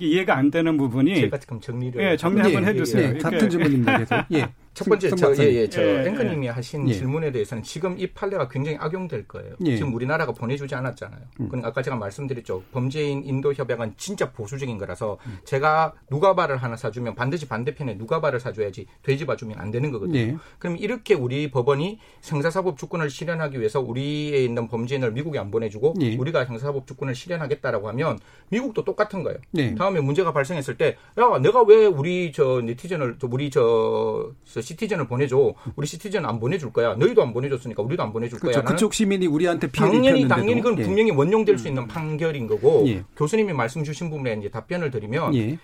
[0.00, 3.08] 이해가 안 되는 부분이 제가 지금 정리를 예, 정리 한번 예, 해주세요.
[3.08, 3.18] 예, 예.
[3.18, 3.98] 같은 질문입니다.
[3.98, 4.14] 계속.
[4.32, 4.48] 예.
[4.74, 6.50] 첫 번째 저, 예, 예, 저 예, 앵커님이 예.
[6.50, 6.94] 하신 예.
[6.94, 9.54] 질문에 대해서는 지금 이 판례가 굉장히 악용될 거예요.
[9.66, 9.76] 예.
[9.76, 11.20] 지금 우리나라가 보내주지 않았잖아요.
[11.40, 11.48] 음.
[11.48, 12.62] 그러니까 아까 제가 말씀드렸죠.
[12.72, 15.38] 범죄인 인도 협약은 진짜 보수적인 거라서 음.
[15.44, 20.18] 제가 누가바를 하나 사주면 반드시 반대편에 누가바를 사줘야지 돼지바 주면 안 되는 거거든요.
[20.18, 20.36] 예.
[20.58, 26.16] 그럼 이렇게 우리 법원이 형사사법 주권을 실현하기 위해서 우리에 있는 범죄인을 미국에 안 보내주고 예.
[26.16, 29.38] 우리가 형사사법 주권을 실현하겠다라고 하면 미국도 똑같은 거예요.
[29.56, 29.74] 예.
[29.74, 34.32] 다음에 문제가 발생했을 때 야 내가 왜 우리 저 네티즌을 우리 저
[34.62, 35.54] 시티즌을 보내줘.
[35.76, 36.94] 우리 시티즌 안 보내줄 거야.
[36.94, 38.62] 너희도 안 보내줬으니까 우리도 안 보내줄 그렇죠.
[38.62, 38.70] 거야.
[38.72, 40.84] 그쪽 시민이 우리한테 피해를 당연히 당연히 그건 예.
[40.84, 43.04] 분명히 원용될 수 있는 판결인 거고 예.
[43.16, 45.58] 교수님이 말씀 주신 부분에 이제 답변을 드리면 예.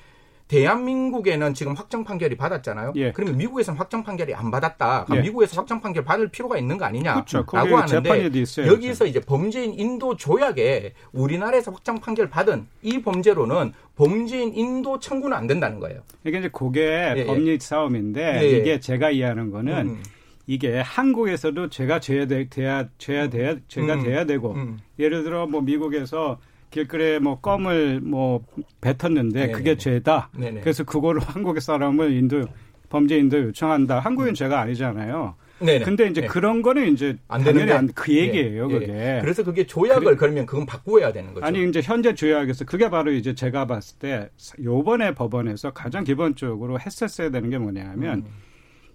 [0.48, 2.94] 대한민국에는 지금 확정 판결이 받았잖아요.
[2.96, 3.12] 예.
[3.12, 5.06] 그러면 미국에서는 확정 판결이 안 받았다.
[5.14, 5.20] 예.
[5.20, 7.76] 미국에서 확정 판결 받을 필요가 있는 거 아니냐라고 그렇죠.
[7.76, 8.32] 하는데
[8.66, 15.48] 여기서 이제 범죄인 인도 조약에 우리나라에서 확정 판결 받은 이 범죄로는 범죄인 인도 청구는 안
[15.48, 16.00] 된다는 거예요.
[16.24, 17.26] 이게 이제 그게 예, 예.
[17.26, 18.58] 법리 싸움인데 예, 예.
[18.58, 20.02] 이게 제가 이해하는 거는 음.
[20.46, 24.04] 이게 한국에서도 죄가 죄야 돼, 돼야 죄야 돼야 죄가 음.
[24.04, 24.78] 돼야 되고 음.
[25.00, 26.38] 예를 들어 뭐 미국에서
[26.70, 28.44] 길거리에 뭐 껌을 뭐
[28.80, 29.52] 뱉었는데 네네.
[29.52, 30.30] 그게 죄다.
[30.38, 30.60] 네네.
[30.60, 32.44] 그래서 그거를 한국의 사람을 인도
[32.90, 33.98] 범죄 인도 요청한다.
[33.98, 34.34] 한국인 음.
[34.34, 35.34] 죄가 아니잖아요.
[35.60, 35.84] 네네.
[35.84, 36.26] 근데 이제 네.
[36.26, 38.74] 그런 거는 이제 안 당연히 안, 그 얘기예요, 네.
[38.74, 38.86] 그게.
[38.86, 39.18] 네.
[39.20, 41.44] 그래서 그게 조약을 그래, 걸면 그건 바꾸어야 되는 거죠.
[41.44, 44.30] 아니 이제 현재 조약에서 그게 바로 이제 제가 봤을 때
[44.62, 48.24] 요번에 법원에서 가장 기본적으로 했었어야 되는 게 뭐냐면 음.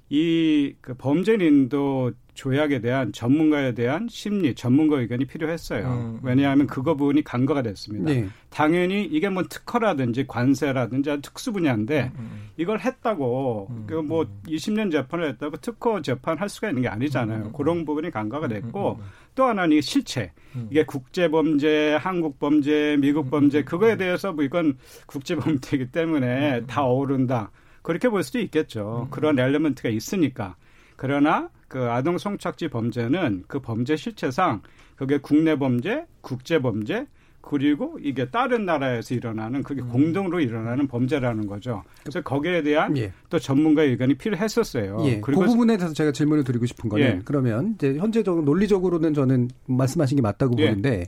[0.09, 5.87] 이그 범죄인도 조약에 대한 전문가에 대한 심리 전문가 의견이 필요했어요.
[5.87, 6.19] 음.
[6.23, 8.11] 왜냐하면 그거 부분이 간과가 됐습니다.
[8.11, 8.27] 네.
[8.49, 12.49] 당연히 이게 뭐 특허라든지 관세라든지 특수 분야인데 음, 음, 음.
[12.57, 13.83] 이걸 했다고 음.
[13.87, 17.45] 그뭐 20년 재판을 했다고 특허 재판 할 수가 있는 게 아니잖아요.
[17.45, 17.53] 음.
[17.53, 18.99] 그런 부분이 간과가 됐고
[19.35, 20.31] 또 하나는 실체
[20.69, 26.83] 이게 국제 범죄, 한국 범죄, 미국 범죄 그거에 대해서 뭐 이건 국제 범죄이기 때문에 다
[26.83, 27.51] 어우른다.
[27.81, 29.07] 그렇게 볼 수도 있겠죠.
[29.11, 30.55] 그런 엘리먼트가 있으니까.
[30.95, 34.61] 그러나 그 아동 성착취 범죄는 그 범죄 실체상
[34.95, 37.07] 그게 국내 범죄, 국제 범죄,
[37.41, 39.89] 그리고 이게 다른 나라에서 일어나는 그게 음.
[39.89, 41.81] 공동으로 일어나는 범죄라는 거죠.
[42.03, 43.11] 그래서 거기에 대한 예.
[43.27, 44.97] 또 전문가의 의견이 필요했었어요.
[45.05, 45.19] 예.
[45.19, 47.21] 그리고 그 부분에 대해서 제가 질문을 드리고 싶은 거는 예.
[47.25, 50.67] 그러면 이제 현재적 으로 논리적으로는 저는 말씀하신 게 맞다고 예.
[50.67, 51.07] 보는데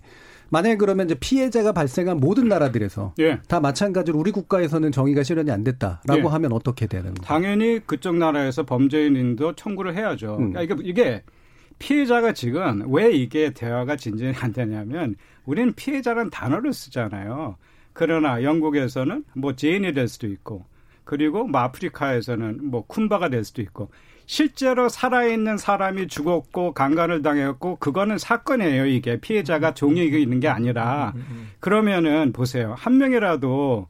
[0.55, 3.39] 만약에 그러면 이제 피해자가 발생한 모든 나라들에서 예.
[3.49, 6.21] 다 마찬가지로 우리 국가에서는 정의가 실현이 안 됐다라고 예.
[6.21, 7.25] 하면 어떻게 되는 거예요?
[7.25, 10.37] 당연히 그쪽 나라에서 범죄인도 청구를 해야죠.
[10.39, 10.53] 음.
[10.53, 11.23] 그러니까 이게, 이게
[11.77, 17.57] 피해자가 지금 왜 이게 대화가 진전이 안 되냐면 우리는 피해자라는 단어를 쓰잖아요.
[17.91, 20.63] 그러나 영국에서는 뭐 제인이 될 수도 있고
[21.03, 23.89] 그리고 뭐 아프리카에서는 뭐 쿤바가 될 수도 있고
[24.25, 31.13] 실제로 살아있는 사람이 죽었고 강간을 당했고 그거는 사건이에요 이게 피해자가 종이 있는 게 아니라
[31.59, 33.87] 그러면은 보세요 한 명이라도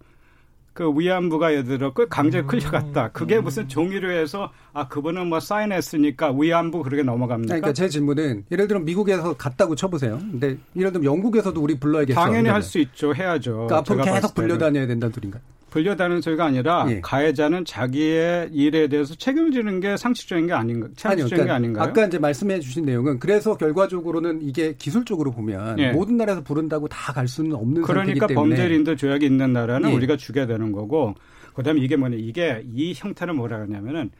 [0.73, 3.11] 그 위안부가 예를 들어 그 강제 끌려갔다.
[3.13, 7.47] 그게 무슨 종이로 해서 아 그분은 뭐 사인했으니까 위안부 그렇게 넘어갑니까?
[7.47, 10.17] 그러니까 제 질문은 예를 들어 미국에서 갔다고 쳐보세요.
[10.19, 12.19] 근데 예를 들면 영국에서도 우리 불러야겠죠.
[12.19, 13.15] 당연히 할 수 있죠.
[13.15, 13.67] 해야죠.
[13.67, 15.41] 그러니까 앞으로 계속 불려다녀야 된다는 소린가요?
[15.75, 17.01] 불려다는 소리가 아니라 예.
[17.01, 21.83] 가해자는 자기의 일에 대해서 책임지는 게 상식적인 게 아닌가, 상식적인 그러니까 게 아닌가요?
[21.83, 25.91] 아까 이제 말씀해 주신 내용은 그래서 결과적으로는 이게 기술적으로 보면 예.
[25.91, 29.95] 모든 나라에서 부른다고 다 갈 수는 없는 그러니까 범죄인도 조약이 있는 나라는 예.
[29.95, 31.13] 우리가 죽여야 되는 거고
[31.53, 34.11] 그다음에 이게 뭐냐 이게 이 형태를 뭐라 그러냐면은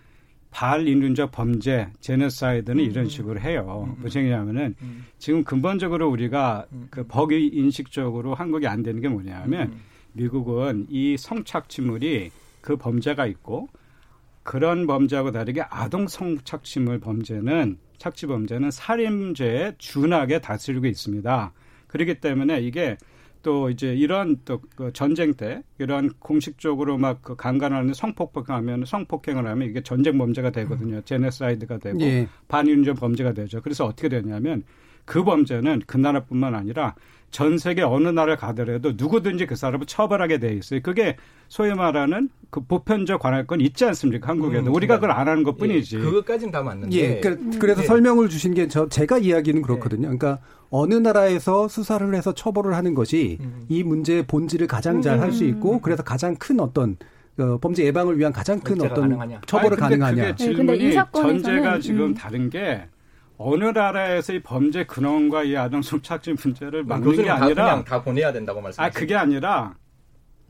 [0.51, 2.89] 반인륜적 범죄, 제네사이드는 음.
[2.89, 3.85] 이런 식으로 해요.
[3.89, 4.01] 음.
[4.01, 5.05] 무슨 얘기냐면은 음.
[5.19, 6.87] 지금 근본적으로 우리가 음.
[6.89, 9.81] 그 법의 인식적으로 한국이 안 되는 게 뭐냐면 음.
[10.15, 13.67] 미국은 이 성착취물이 그 범죄가 있고
[14.43, 21.54] 그런 범죄하고 다르게 아동 성착취물 범죄는 착취 범죄는 살인죄에 준하게 다스리고 있습니다.
[21.88, 22.97] 그렇기 때문에 이게
[23.41, 29.82] 또 이제 이런 또그 전쟁 때 이런 공식적으로 막 그 강간하는 성폭행하면 성폭행을 하면 이게
[29.82, 31.01] 전쟁 범죄가 되거든요.
[31.01, 32.28] 제네사이드가 되고 예.
[32.47, 33.62] 반인륜 범죄가 되죠.
[33.62, 34.63] 그래서 어떻게 되냐면
[35.06, 36.95] 그 범죄는 그 나라뿐만 아니라
[37.31, 40.79] 전 세계 어느 나라를 가더라도 누구든지 그 사람을 처벌하게 돼 있어요.
[40.81, 41.17] 그게
[41.49, 44.29] 소위 말하는 그 보편적 관할권 있지 않습니까?
[44.29, 44.71] 한국에도.
[44.71, 45.97] 음, 우리가 그걸 안 하는 것 뿐이지.
[45.97, 46.95] 예, 그것까지는 다 맞는데.
[46.97, 47.85] 예, 그, 래서 예.
[47.85, 50.03] 설명을 주신 게 저, 제가 이야기는 그렇거든요.
[50.03, 53.65] 그러니까 어느 나라에서 수사를 해서 처벌을 하는 것이 음.
[53.67, 55.79] 이 문제의 본질을 가장 잘 할 수 있고 음.
[55.81, 56.95] 그래서 가장 큰 어떤
[57.38, 59.41] 어, 범죄 예방을 위한 가장 큰 어떤 가능하냐.
[59.45, 60.31] 처벌을 아니, 가능하냐.
[60.31, 62.13] 그게 질문이 네, 전제가 지금 음.
[62.13, 62.88] 다른 게
[63.38, 68.32] 어느 나라에서의 범죄 근원과 이 아동 성 착취 문제를 막는 게 아니라 그냥 다 보내야
[68.32, 68.82] 된다고 말씀하시죠.
[68.82, 69.76] 아 그게 아니라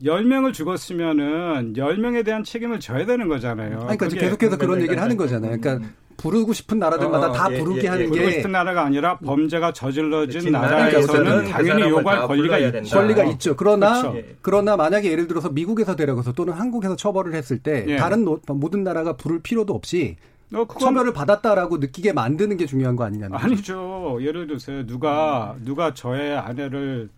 [0.02, 3.80] 10명을 죽었으면은 10명에 대한 책임을 져야 되는 거잖아요.
[3.88, 5.58] 아니, 그러니까 계속해서 그런 얘기를 하는 거잖아요.
[5.58, 8.84] 그러니까 부르고 싶은 나라들마다 어, 다 예, 부르게 예, 하는 예, 게 부르고 싶은 나라가
[8.84, 12.96] 아니라 범죄가 저질러진 나라에서는 당연히 요구할 권리가 있죠.
[12.96, 13.56] 권리가 있죠.
[13.56, 14.28] 그러나 그렇죠.
[14.42, 17.96] 그러나 만약에 예를 들어서 미국에서 데려가서 또는 한국에서 처벌을 했을 때 예.
[17.96, 20.16] 다른 모든 나라가 부를 필요도 없이
[20.52, 20.78] 어, 그건...
[20.78, 24.18] 처벌을 받았다라고 느끼게 만드는 게 중요한 거 아니냐는 아니죠.
[24.20, 25.64] 예를 들어서 누가 음.
[25.64, 27.08] 누가 저의 아내를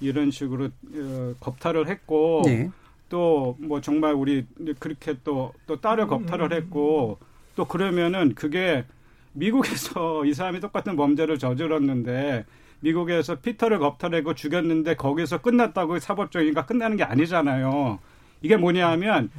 [0.00, 2.70] 이런 식으로 어, 겁탈을 했고 네.
[3.08, 4.46] 또뭐 정말 우리
[4.78, 6.08] 그렇게 또또 딸을 음.
[6.08, 7.18] 겁탈을 했고
[7.56, 8.84] 또 그러면은 그게
[9.32, 12.44] 미국에서 이 사람이 똑같은 범죄를 저질렀는데
[12.80, 17.98] 미국에서 피터를 겁탈하고 죽였는데 거기서 끝났다고 사법적인가 끝나는 게 아니잖아요.
[18.42, 19.30] 이게 뭐냐 하면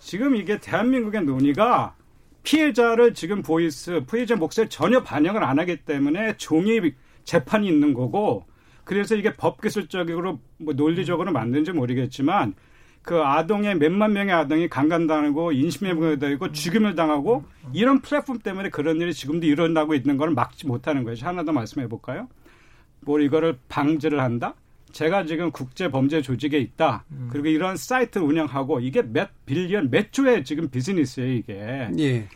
[0.00, 1.94] 지금 이게 대한민국의 논의가
[2.48, 6.80] 피해자를 지금 voice, 피해자 목소리를 전혀 반영을 안 하기 때문에 종이
[7.24, 8.46] 재판이 있는 거고
[8.84, 12.54] 그래서 이게 법기술적으로 뭐 논리적으로 만든지 모르겠지만
[13.02, 19.12] 그 아동의 몇만 명의 아동이 강간당하고 인신매매가 되고 죽임을 당하고 이런 플랫폼 때문에 그런 일이
[19.12, 21.18] 지금도 일어나고 있는 걸 막지 못하는 거예요.
[21.20, 22.28] 하나 더 말씀해 볼까요?
[23.00, 24.54] 뭐 이거를 방지를 한다?
[24.92, 27.04] 제가 지금 국제 범죄 조직에 있다.
[27.10, 27.28] 음.
[27.30, 31.90] 그리고 이런 사이트 운영하고 이게 몇 billion, 몇 조의 지금 비즈니스예요, 이게.
[31.98, 32.28] 예.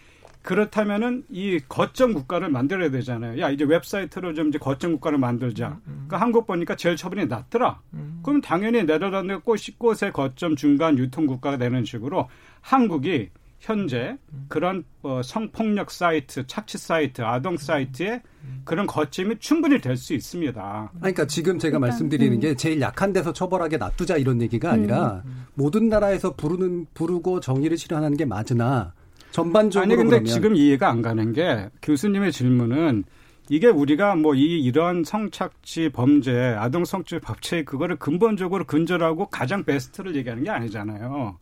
[0.43, 3.41] 그렇다면은 이 거점 국가를 만들어야 되잖아요.
[3.41, 5.69] 야 이제 웹사이트로 좀 이제 거점 국가를 만들자.
[5.69, 5.93] 음, 음.
[6.09, 7.81] 그러니까 한국 보니까 제일 처분이 낮더라.
[7.95, 8.21] 음.
[8.23, 12.29] 그럼 당연히 네덜란드 꽃이 꽃의 거점 중간 유통 국가가 되는 식으로
[12.61, 14.47] 한국이 현재 음.
[14.49, 18.63] 그런 어, 성폭력 사이트, 착취 사이트, 아동 사이트에 음.
[18.65, 20.91] 그런 거점이 충분히 될 수 있습니다.
[20.99, 22.41] 그러니까 지금 제가 일단, 말씀드리는 음.
[22.41, 25.23] 게 제일 약한 데서 처벌하게 놔두자 이런 얘기가 아니라
[25.55, 28.95] 모든 나라에서 부르는 부르고 정의를 실현하는 게 맞으나
[29.33, 30.25] 전반적으로 아니 근데 그러면.
[30.27, 33.05] 지금 이해가 안 가는 게 교수님의 질문은
[33.49, 40.15] 이게 우리가 뭐 이 이런 성착취 범죄, 아동 성취 법칙 그거를 근본적으로 근절하고 가장 베스트를
[40.17, 41.39] 얘기하는 게 아니잖아요.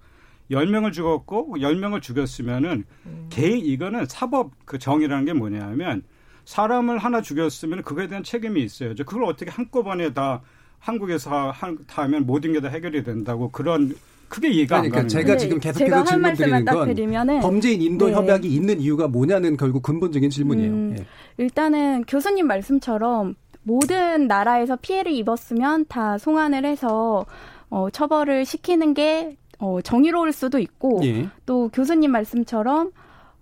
[0.51, 3.27] 10명을 죽었고 10명을 죽였으면은 음.
[3.31, 6.03] 개인 이거는 사법 그 정의라는 게 뭐냐면
[6.45, 9.05] 사람을 하나 죽였으면 그거에 대한 책임이 있어야죠.
[9.05, 10.41] 그걸 어떻게 한꺼번에 다
[10.81, 13.95] 한국에서 하, 면 모든 게 다 해결이 된다고 그런
[14.29, 15.39] 크게 이해가 그러니까 안 가는 제가 거예요.
[15.39, 18.13] 지금 계속해서 질문 드리는 건 범죄인 인도 네.
[18.15, 20.71] 협약이 있는 이유가 뭐냐는 결국 근본적인 질문이에요.
[20.73, 21.05] 음, 예.
[21.37, 27.27] 일단은 교수님 말씀처럼 모든 나라에서 피해를 입었으면 다 송환을 해서
[27.71, 31.29] 어, 처벌을 시키는 게 어, 정의로울 수도 있고 예.
[31.45, 32.93] 또 교수님 말씀처럼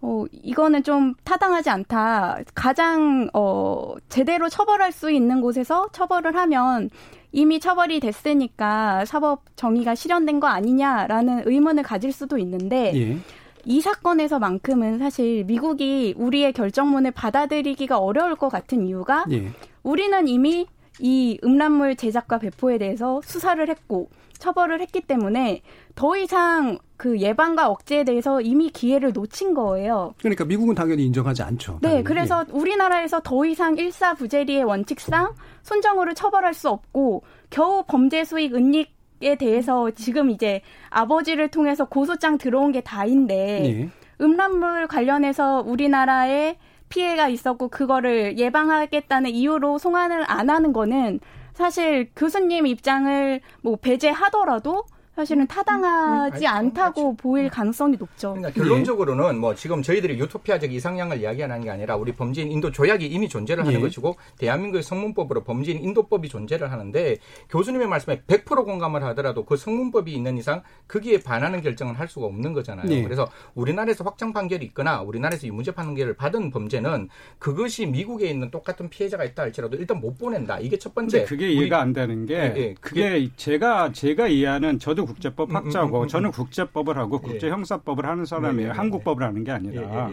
[0.01, 2.39] 어, 이거는 좀 타당하지 않다.
[2.55, 6.91] 가장, 어, 제대로 처벌할 수 있는 곳에서 처벌을 하면
[7.33, 13.19] 이미 처벌이 됐으니까 사법 정의가 실현된 거 아니냐라는 의문을 가질 수도 있는데 예.
[13.65, 19.51] 이 사건에서만큼은 사실 미국이 우리의 결정문을 받아들이기가 어려울 것 같은 이유가 예.
[19.83, 20.67] 우리는 이미
[21.01, 25.63] 이 음란물 제작과 배포에 대해서 수사를 했고 처벌을 했기 때문에
[25.95, 30.15] 더 이상 그 예방과 억제에 대해서 이미 기회를 놓친 거예요.
[30.19, 31.79] 그러니까 미국은 당연히 인정하지 않죠.
[31.83, 32.05] 네, 당연히.
[32.05, 39.35] 그래서 우리나라에서 더 이상 일사부재리의 원칙상 손정으로 처벌할 수 없고 겨우 범죄 수익 은닉 에
[39.35, 43.89] 대해서 지금 이제 아버지를 통해서 고소장 들어온 게 다인데 네.
[44.21, 46.57] 음란물 관련해서 우리나라에
[46.89, 51.19] 피해가 있었고 그거를 예방하겠다는 이유로 송환을 안 하는 거는
[51.59, 54.85] 사실 교수님 입장을 뭐 배제하더라도
[55.19, 56.55] 사실은 음, 타당하지 음, 음.
[56.55, 57.17] 않다고 그렇죠.
[57.17, 58.35] 보일 가능성이 높죠.
[58.35, 63.29] 그러니까 결론적으로는 뭐 지금 저희들이 유토피아적 이상향을 이야기하는 게 아니라 우리 범죄인 인도 조약이 이미
[63.29, 63.83] 존재를 하는 예.
[63.83, 67.17] 것이고 대한민국의 성문법으로 범죄인 인도법이 존재를 하는데
[67.51, 72.53] 교수님의 말씀에 100% 공감을 하더라도 그 성문법이 있는 이상 거기에 반하는 결정은 할 수가 없는
[72.53, 72.89] 거잖아요.
[72.89, 73.03] 예.
[73.03, 77.09] 그래서 우리나라에서 확정 판결이 있거나 우리나라에서 유무죄 판결을 받은 범죄는
[77.41, 80.61] 그것이 미국에 있는 똑같은 피해자가 있다 할지라도 일단 못 보낸다.
[80.61, 81.25] 이게 첫 번째.
[81.25, 82.75] 그게 이해가 안 되는 게 예, 예.
[82.81, 87.29] 그게, 그게 제가 제가 이해하는 저도 국제법 음, 음, 학자고 음, 저는 국제법을 하고 예.
[87.29, 88.53] 국제 형사법을 하는 사람이에요.
[88.57, 90.11] 네, 네, 네, 한국법을 하는 게 아니라.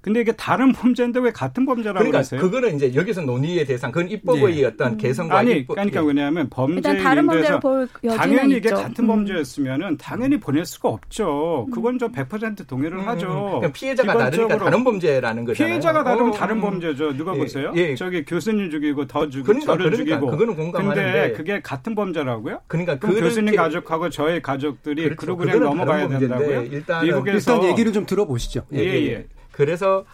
[0.00, 2.40] 예, 근데 이게 다른 범죄인데 왜 같은 범죄라고 그러니까 그러세요?
[2.40, 4.64] 그거는 이제 여기서 논의의 대상, 그건 입법의 네.
[4.64, 7.60] 어떤 개성과 아니, 입법, 그러니까 왜냐하면 범죄 인데서
[8.16, 11.68] 당연히 이게 같은 범죄였으면은 당연히 보낼 수가 없죠.
[11.72, 13.62] 그건 좀100% 동의를 음, 하죠.
[13.74, 15.70] 피해자가 다르니까 다른 범죄라는 거잖아요.
[15.70, 16.60] 피해자가 다르면 어, 다른 음.
[16.62, 17.16] 범죄죠.
[17.16, 17.72] 누가 예, 보세요?
[17.76, 17.94] 예.
[17.94, 20.30] 저기 교수님 죽이고 더 죽이고 그러니까, 저를 그러니까, 죽이고.
[20.30, 21.12] 그거는 공감하는데.
[21.12, 22.60] 근데 그게 같은 범죄라고요?
[22.66, 25.16] 그러니까 그럼 교수님 가족하고 저의 가족들이 그렇죠.
[25.16, 26.62] 그러고 그냥 넘어가야 된다고요?
[26.70, 28.62] 일단 미국에서 일단 얘기를 좀 들어보시죠.
[28.72, 29.26] 예, 예.
[29.50, 29.56] 예.
[29.56, 30.04] 그래서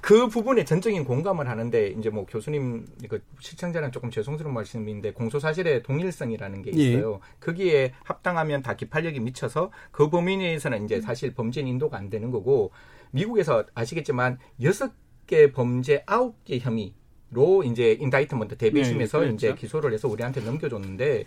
[0.00, 5.82] 그 부분에 전적인 공감을 하는데 이제 뭐 교수님 그 시청자는 조금 죄송스러운 말씀인데 공소 사실의
[5.82, 6.80] 동일성이라는 게 예.
[6.80, 7.14] 있어요.
[7.14, 7.36] 예.
[7.40, 12.70] 거기에 합당하면 다 기판력이 미쳐서 그 범위 내에서는 이제 사실 범죄인 인도가 안 되는 거고
[13.10, 14.92] 미국에서 아시겠지만 여섯
[15.26, 16.94] 개 범죄 아홉 개 혐의
[17.32, 21.24] 로 이제 indictment 대배심에서 네, 이제 기소를 해서 우리한테 넘겨줬는데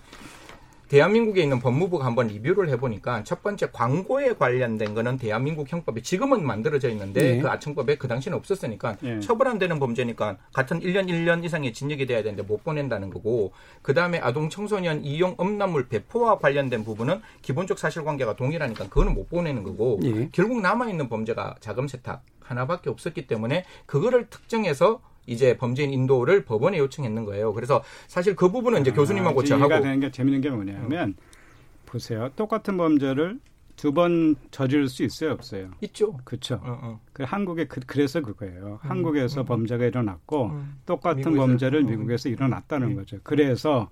[0.89, 6.89] 대한민국에 있는 법무부가 한번 리뷰를 해보니까 첫 번째 광고에 관련된 거는 대한민국 형법에 지금은 만들어져
[6.89, 7.41] 있는데 네.
[7.41, 9.19] 그 아청법에 그 당시는 없었으니까 네.
[9.19, 13.93] 처벌 안 되는 범죄니까 같은 1년 1년 이상의 징역이 돼야 되는데 못 보낸다는 거고 그
[13.93, 19.99] 다음에 아동 청소년 이용 음란물 배포와 관련된 부분은 기본적 사실관계가 동일하니까 그거는 못 보내는 거고
[20.01, 20.29] 네.
[20.31, 26.77] 결국 남아 있는 범죄가 자금 세탁 하나밖에 없었기 때문에 그거를 특정해서 이제 범죄인 인도를 법원에
[26.79, 27.53] 요청했는 거예요.
[27.53, 31.15] 그래서 사실 그 부분은 이제 아, 교수님하고 저하고 이해가 되는 게 재밌는 게 뭐냐면
[31.85, 32.29] 보세요.
[32.35, 33.39] 똑같은 범죄를
[33.75, 35.69] 두 번 저지를 수 있어요, 없어요?
[35.81, 36.17] 있죠.
[36.25, 36.55] 그렇죠.
[36.55, 36.99] 어, 어.
[37.13, 38.79] 그 한국에 그, 래서 그거예요.
[38.83, 41.85] 음, 한국에서 음, 범죄가 일어났고 음, 똑같은 미국에서, 범죄를 음.
[41.85, 42.95] 미국에서 일어났다는 음.
[42.97, 43.19] 거죠.
[43.23, 43.89] 그래서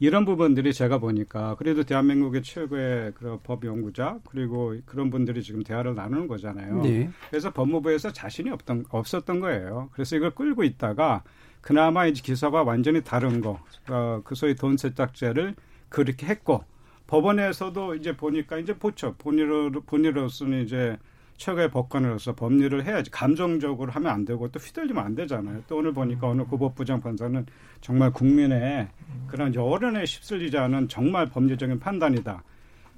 [0.00, 5.94] 이런 부분들이 제가 보니까 그래도 대한민국의 최고의 그런 법 연구자 그리고 그런 분들이 지금 대화를
[5.94, 6.82] 나누는 거잖아요.
[6.82, 7.10] 네.
[7.30, 9.90] 그래서 법무부에서 자신이 없던 없었던 거예요.
[9.92, 11.24] 그래서 이걸 끌고 있다가
[11.60, 15.56] 그나마 이제 기사가 완전히 다른 거, 어, 그 소위 돈 세탁죄를
[15.88, 16.64] 그렇게 했고
[17.08, 19.14] 법원에서도 이제 보니까 이제 보죠.
[19.18, 20.96] 본의로 본의로서는 이제
[21.38, 25.62] 최고의 법관으로서 법률을 해야지 감정적으로 하면 안 되고 또 휘둘리면 안 되잖아요.
[25.68, 27.46] 또 오늘 보니까 어느 고법부장 판사는
[27.80, 28.88] 정말 국민의
[29.28, 32.42] 그런 여론에 휩쓸리지 않은 정말 법률적인 판단이다.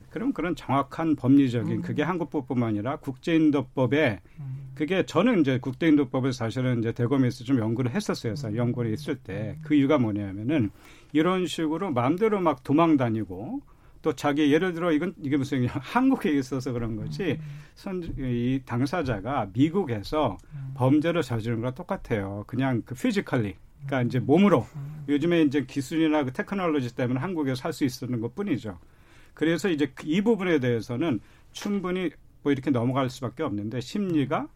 [0.09, 1.83] 그럼 그런 정확한 법리적인 음.
[1.83, 4.71] 그게 한국법뿐만 아니라 국제인도법에 음.
[4.75, 8.35] 그게 저는 이제 국제인도법을 사실은 이제 대검에서 좀 연구를 했었어요.
[8.45, 8.57] 음.
[8.57, 10.71] 연구를 있을 때 그 이유가 뭐냐면은
[11.13, 13.61] 이런 식으로 마음대로 막 도망 다니고
[14.03, 17.39] 또 자기 예를 들어 이건 이게 무슨 한국에 있어서 그런 거지
[17.75, 20.39] 선, 이 당사자가 미국에서
[20.75, 22.45] 범죄를 저지른 거랑 똑같아요.
[22.47, 23.55] 그냥 그 physically
[23.87, 24.67] 그러니까 이제 몸으로
[25.09, 28.79] 요즘에 이제 기술이나 그 테크놀로지 때문에 한국에서 살수 있었는 것 뿐이죠.
[29.35, 31.21] 그래서 이제 이 부분에 대해서는
[31.53, 32.11] 충분히
[32.43, 34.49] 뭐 이렇게 넘어갈 수밖에 없는데 심리가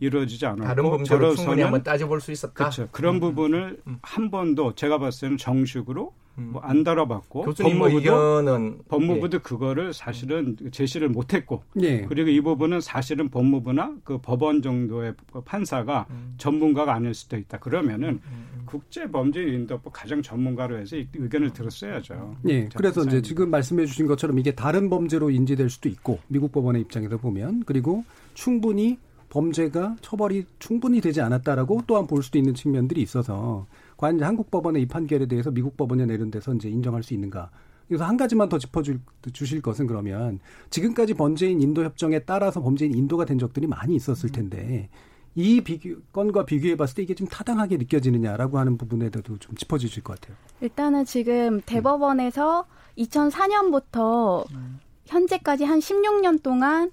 [0.00, 2.54] 이루어지지 않았고 다른 범죄로 충분히 한번 따져볼 수 있었다.
[2.54, 2.88] 그렇죠.
[2.92, 3.20] 그런 음.
[3.20, 3.98] 부분을 음.
[4.02, 6.25] 한 번도 제가 봤을 때는 정식으로 음.
[6.36, 9.40] 뭐 안 다뤄봤고 교수님 뭐 법무부도, 의견은 법무부도 예.
[9.40, 12.02] 그거를 사실은 제시를 못했고 예.
[12.02, 15.14] 그리고 이 부분은 사실은 법무부나 그 법원 정도의
[15.44, 16.34] 판사가 음.
[16.38, 17.58] 전문가가 아닐 수도 있다.
[17.58, 18.20] 그러면은 음.
[18.26, 22.36] 음, 국제범죄인도법 가장 전문가로 해서 의견을 들었어야죠.
[22.48, 22.68] 예.
[22.74, 27.62] 그래서 이제 지금 말씀해주신 것처럼 이게 다른 범죄로 인지될 수도 있고 미국 법원의 입장에서 보면
[27.64, 33.66] 그리고 충분히 범죄가 처벌이 충분히 되지 않았다라고 또한 볼 수도 있는 측면들이 있어서
[33.96, 37.50] 과연 한국 법원의 이 판결에 대해서 미국 법원이 내린 데서 이제 인정할 수 있는가?
[37.88, 40.40] 그래서 한 가지만 더 짚어주실 것은 그러면
[40.70, 44.88] 지금까지 범죄인 인도 협정에 따라서 범죄인 인도가 된 적들이 많이 있었을 텐데
[45.36, 49.78] 이 비교, 건과 비교해 봤을 때 이게 좀 타당하게 느껴지느냐라고 하는 부분에 대해서도 좀 짚어
[49.78, 50.36] 주실 것 같아요.
[50.60, 52.66] 일단은 지금 대법원에서
[52.98, 53.02] 음.
[53.04, 54.80] 2004년부터 음.
[55.04, 56.90] 현재까지 한 16년 동안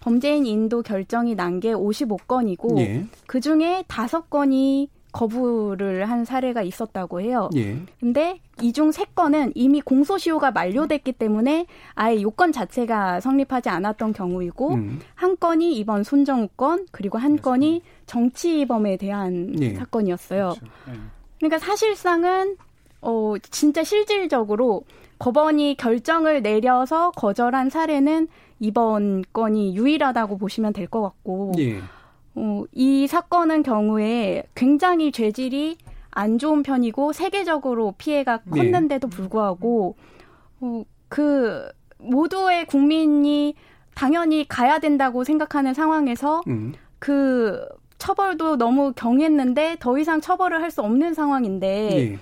[0.00, 3.06] 범죄인 인도 결정이 난 게 55건이고 예.
[3.26, 7.50] 그 중에 5건이 거부를 한 사례가 있었다고 해요.
[7.54, 7.76] 예.
[8.00, 14.74] 근데 이 중 세 건은 이미 공소시효가 만료됐기 때문에 아예 요건 자체가 성립하지 않았던 경우이고
[14.74, 15.00] 음.
[15.14, 17.50] 한 건이 이번 손정우 건 그리고 한 그렇습니다.
[17.50, 19.74] 건이 정치범에 대한 예.
[19.74, 20.54] 사건이었어요.
[20.58, 20.66] 그렇죠.
[20.88, 20.92] 예.
[21.38, 22.56] 그러니까 사실상은
[23.00, 24.84] 어 진짜 실질적으로
[25.18, 28.28] 법원이 결정을 내려서 거절한 사례는
[28.60, 31.80] 이번 건이 유일하다고 보시면 될 것 같고 예.
[32.34, 35.76] 어, 이 사건은 경우에 굉장히 죄질이
[36.10, 38.58] 안 좋은 편이고 세계적으로 피해가 네.
[38.58, 39.96] 컸는데도 불구하고
[40.60, 41.68] 어, 그
[41.98, 43.54] 모두의 국민이
[43.94, 46.72] 당연히 가야 된다고 생각하는 상황에서 음.
[46.98, 47.66] 그
[47.98, 52.18] 처벌도 너무 경했는데 더 이상 처벌을 할 수 없는 상황인데 네.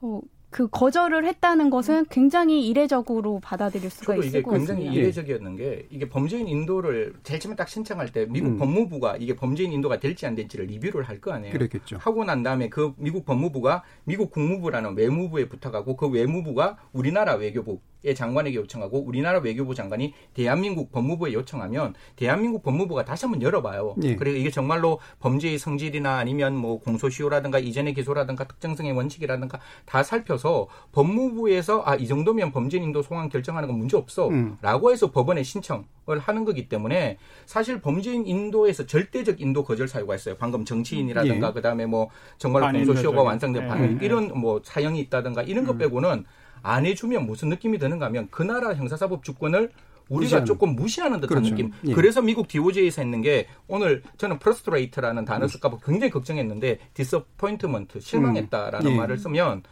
[0.00, 0.20] 어,
[0.52, 4.74] 그 거절을 했다는 것은 굉장히 이례적으로 받아들일 수가 있을 것 같습니다.
[4.74, 8.58] 굉장히 이례적이었는 게 이게 범죄인 인도를 제일 처음에 딱 신청할 때 미국 음.
[8.58, 11.52] 법무부가 이게 범죄인 인도가 될지 안 될지를 리뷰를 할 거 아니에요.
[11.52, 11.98] 그렇겠죠.
[11.98, 17.78] 하고 난 다음에 그 미국 법무부가 미국 국무부라는 외무부에 부탁하고 그 외무부가 우리나라 외교부 의
[18.14, 23.94] 장관에게 요청하고 우리나라 외교부 장관이 대한민국 법무부에 요청하면 대한민국 법무부가 다시 한번 열어봐요.
[24.02, 24.16] 예.
[24.16, 31.82] 그리고 이게 정말로 범죄의 성질이나 아니면 뭐 공소시효라든가 이전의 기소라든가 특정성의 원칙이라든가 다 살펴서 법무부에서
[31.86, 34.92] 아 이 정도면 범죄인도 송환 결정하는 건 문제 없어라고 음.
[34.92, 40.36] 해서 법원에 신청을 하는 거기 때문에 사실 범죄인 인도에서 절대적 인도 거절 사유가 있어요.
[40.36, 41.52] 방금 정치인이라든가 예.
[41.52, 44.04] 그다음에 뭐 정말 공소시효가 완성된 반 예.
[44.04, 45.78] 이런 뭐 사형이 있다든가 이런 것 음.
[45.78, 46.24] 빼고는
[46.62, 49.70] 안 해주면 무슨 느낌이 드는가 하면 그 나라 형사사법 주권을
[50.08, 50.46] 우리가 무시하는.
[50.46, 51.50] 조금 무시하는 듯한 그렇죠.
[51.50, 51.72] 느낌.
[51.86, 51.94] 예.
[51.94, 58.86] 그래서 미국 DOJ에서 했는 게 오늘 저는 frustrate라는 단어 쓸까 봐 굉장히 걱정했는데 disappointment 실망했다라는
[58.86, 58.92] 음.
[58.92, 58.96] 예.
[58.96, 59.62] 말을 쓰면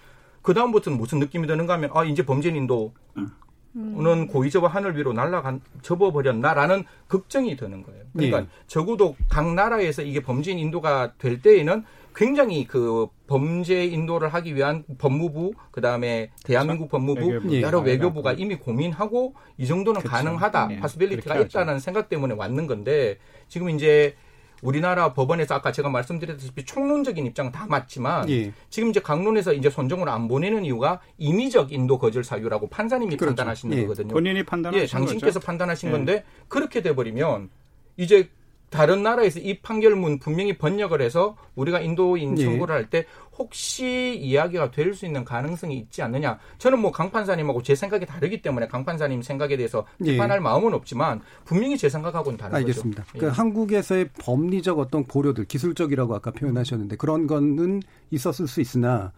[0.43, 3.31] 그 다음부터는 무슨 느낌이 드는가 하면 아 이제 범죄인도 음.
[3.73, 8.03] 는 고이 접어 하늘 위로 날아간 접어버렸나라는 걱정이 드는 거예요.
[8.13, 8.47] 그러니까 예.
[8.67, 11.85] 적어도 각 나라에서 이게 범죄인 인도가 될 때에는
[12.15, 17.07] 굉장히 그 범죄 인도를 하기 위한 법무부 그다음에 대한민국 그렇죠.
[17.07, 17.61] 법무부 외교부.
[17.63, 17.93] 여러 예.
[17.93, 20.17] 외교부가 이미 고민하고 이 정도는 그렇죠.
[20.17, 20.81] 가능하다 네.
[20.81, 24.17] possibility가 있다는 생각 때문에 왔는 건데 지금 이제
[24.63, 28.53] 우리나라 법원에서 아까 제가 말씀드렸다시피 총론적인 입장은 다 맞지만 예.
[28.69, 33.37] 지금 이제 각론에서 이제 손정우를 안 보내는 이유가 임의적 인도 거절 사유라고 판사님이 그렇죠.
[33.37, 33.83] 판단하시는 예.
[33.83, 34.09] 거거든요.
[34.09, 35.47] 본인이 판단하신 예, 당신께서 거죠?
[35.47, 35.93] 판단하신 예.
[35.93, 37.49] 건데 그렇게 돼 버리면
[37.97, 38.29] 이제
[38.71, 42.45] 다른 나라에서 이 판결문 분명히 번역을 해서 우리가 인도인 예.
[42.45, 43.05] 청구를 할 때
[43.39, 46.39] 혹시 이야기가 될 수 있는 가능성이 있지 않느냐.
[46.59, 50.13] 저는 뭐 강판사님하고 제 생각이 다르기 때문에 강판사님 생각에 대해서 예.
[50.13, 50.41] 비판할 예.
[50.41, 53.03] 마음은 없지만 분명히 제 생각하고는 다른 알겠습니다.
[53.03, 53.13] 거죠.
[53.13, 53.37] 그러니까 예.
[53.37, 59.13] 한국에서의 법리적 어떤 고려들, 기술적이라고 아까 표현하셨는데 그런 거는 있었을 수 있으나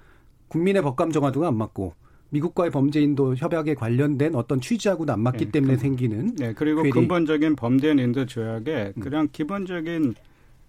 [0.48, 1.94] 국민의 법감 정화도가 안 맞고
[2.32, 6.90] 미국과의 범죄인도 협약에 관련된 어떤 취지하고도 안 맞기 네, 때문에 그, 생기는 네 그리고 괴리.
[6.90, 9.00] 근본적인 범죄인도 조약에 음.
[9.00, 10.14] 그냥 기본적인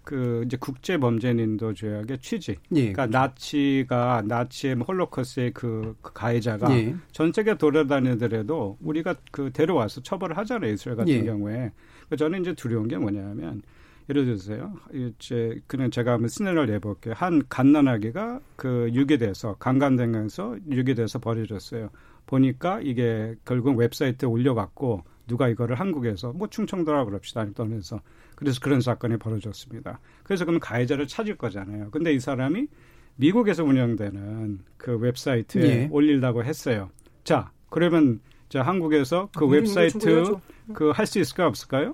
[0.03, 2.57] 그 이제 국제 범죄인도 조약의 취지.
[2.73, 3.17] 예, 그러니까 그렇죠.
[3.17, 6.93] 나치가 나치의 뭐 홀로코스의 그, 그 가해자가 예.
[7.13, 10.73] 전 세계 돌아다니더라도 우리가 그 데려와서 처벌을 하잖아요.
[10.73, 11.23] 이스라엘 같은 예.
[11.23, 11.71] 경우에.
[12.17, 13.61] 저는 이제 두려운 게 뭐냐면
[14.09, 14.73] 예를 들어서요.
[14.93, 17.13] 이제 그냥 제가 한번 시나리오를 내볼게요.
[17.17, 21.89] 한 갓난아기가 그 유기돼서 강간되면서 유기돼서 버려졌어요.
[22.25, 28.01] 보니까 이게 결국 웹사이트에 올려갖고 누가 이거를 한국에서 뭐 충청도라 그럽시다 떠면서
[28.35, 29.99] 그래서 그런 사건이 벌어졌습니다.
[30.23, 31.89] 그래서 그럼 가해자를 찾을 거잖아요.
[31.91, 32.67] 근데 이 사람이
[33.15, 35.87] 미국에서 운영되는 그 웹사이트에 예.
[35.91, 36.89] 올리려고 했어요.
[37.23, 40.35] 자, 그러면 자 한국에서 그 웹사이트
[40.73, 41.91] 그 할 수 있을까 없을까요?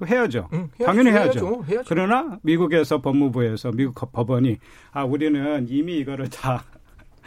[0.00, 0.48] 그 해야죠.
[0.54, 0.84] 응, 해야죠.
[0.84, 1.40] 당연히 해야죠.
[1.40, 1.64] 해야죠.
[1.68, 1.84] 해야죠.
[1.86, 4.56] 그러나 미국에서 법무부에서 미국 법원이
[4.92, 6.64] 아 우리는 이미 이거를 다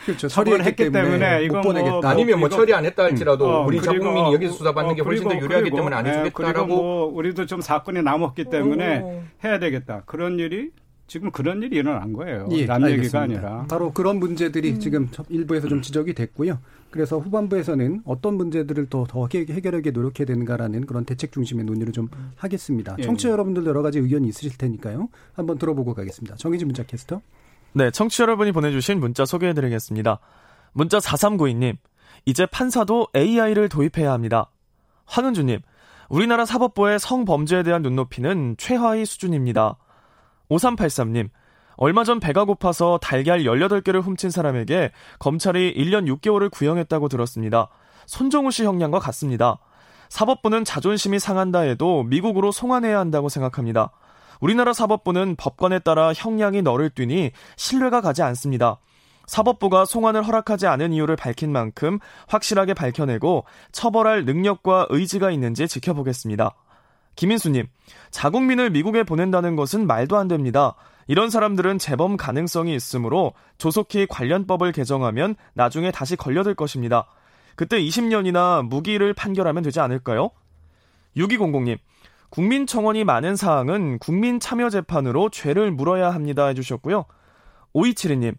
[0.06, 0.28] 그렇죠.
[0.28, 3.52] 처리를 했기 때문에, 이건 뭐, 아니면 뭐 처리 안 했다 할지라도 음.
[3.52, 6.68] 어, 우리 자국민이 여기서 수사받는 어, 게 훨씬 더 유리하기 그리고, 때문에 안 해주겠다라고.
[6.68, 9.24] 네, 뭐 우리도 좀 사건이 남았기 때문에 오.
[9.44, 10.02] 해야 되겠다.
[10.06, 10.72] 그런 일이
[11.08, 12.50] 지금 그런 일이 일어난 거예요.
[12.52, 13.66] 예, 남 얘기가 아니라.
[13.70, 14.80] 바로 그런 문제들이 음.
[14.80, 16.58] 지금 일부에서 좀 지적이 됐고요.
[16.94, 22.96] 그래서 후반부에서는 어떤 문제들을 더, 더 해결하게 노력해야 되는가라는 그런 대책 중심의 논의를 좀 하겠습니다.
[23.00, 23.02] 예.
[23.02, 25.10] 청취자 여러분들 여러 가지 의견이 있으실 테니까요.
[25.34, 26.36] 한번 들어보고 가겠습니다.
[26.36, 27.20] 정희진 문자 캐스터.
[27.72, 30.20] 네, 청취자 여러분이 보내주신 문자 소개해드리겠습니다.
[30.74, 31.78] 문자 4392님.
[32.26, 34.52] 이제 판사도 AI를 도입해야 합니다.
[35.06, 35.62] 황은주님.
[36.10, 39.78] 우리나라 사법부의 성범죄에 대한 눈높이는 최하위 수준입니다.
[40.52, 41.30] 5383님,
[41.76, 47.70] 얼마 전 배가 고파서 달걀 18개를 훔친 사람에게 검찰이 1년 6개월을 구형했다고 들었습니다.
[48.06, 49.60] 손정우 씨 형량과 같습니다.
[50.10, 53.92] 사법부는 자존심이 상한다 해도 미국으로 송환해야 한다고 생각합니다.
[54.40, 58.78] 우리나라 사법부는 법관에 따라 형량이 너를 뛰니 신뢰가 가지 않습니다.
[59.26, 66.56] 사법부가 송환을 허락하지 않은 이유를 밝힌 만큼 확실하게 밝혀내고 처벌할 능력과 의지가 있는지 지켜보겠습니다.
[67.16, 67.68] 김인수님,
[68.12, 70.76] 자국민을 미국에 보낸다는 것은 말도 안 됩니다.
[71.08, 77.08] 이런 사람들은 재범 가능성이 있으므로 조속히 관련법을 개정하면 나중에 다시 걸려들 것입니다.
[77.56, 80.32] 그때 20년이나 무기를 판결하면 되지 않을까요?
[81.16, 81.78] 6200님,
[82.30, 87.06] 국민청원이 많은 사항은 국민참여재판으로 죄를 물어야 합니다 해주셨고요.
[87.76, 88.36] 5272님,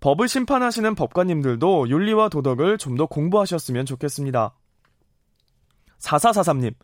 [0.00, 4.54] 법을 심판하시는 법관님들도 윤리와 도덕을 좀 더 공부하셨으면 좋겠습니다.
[5.98, 6.74] 4443님,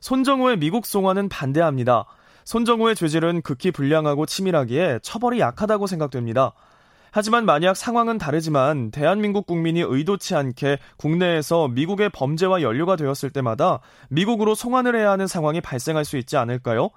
[0.00, 2.06] 손정우의 미국 송환은 반대합니다.
[2.46, 6.52] 손정우의 죄질은 극히 불량하고 치밀하기에 처벌이 약하다고 생각됩니다.
[7.10, 13.80] 하지만 만약 상황은 다르지만 대한민국 국민이 의도치 않게 국내에서 미국의 범죄와 연루가 되었을 때마다
[14.10, 16.90] 미국으로 송환을 해야 하는 상황이 발생할 수 있지 않을까요?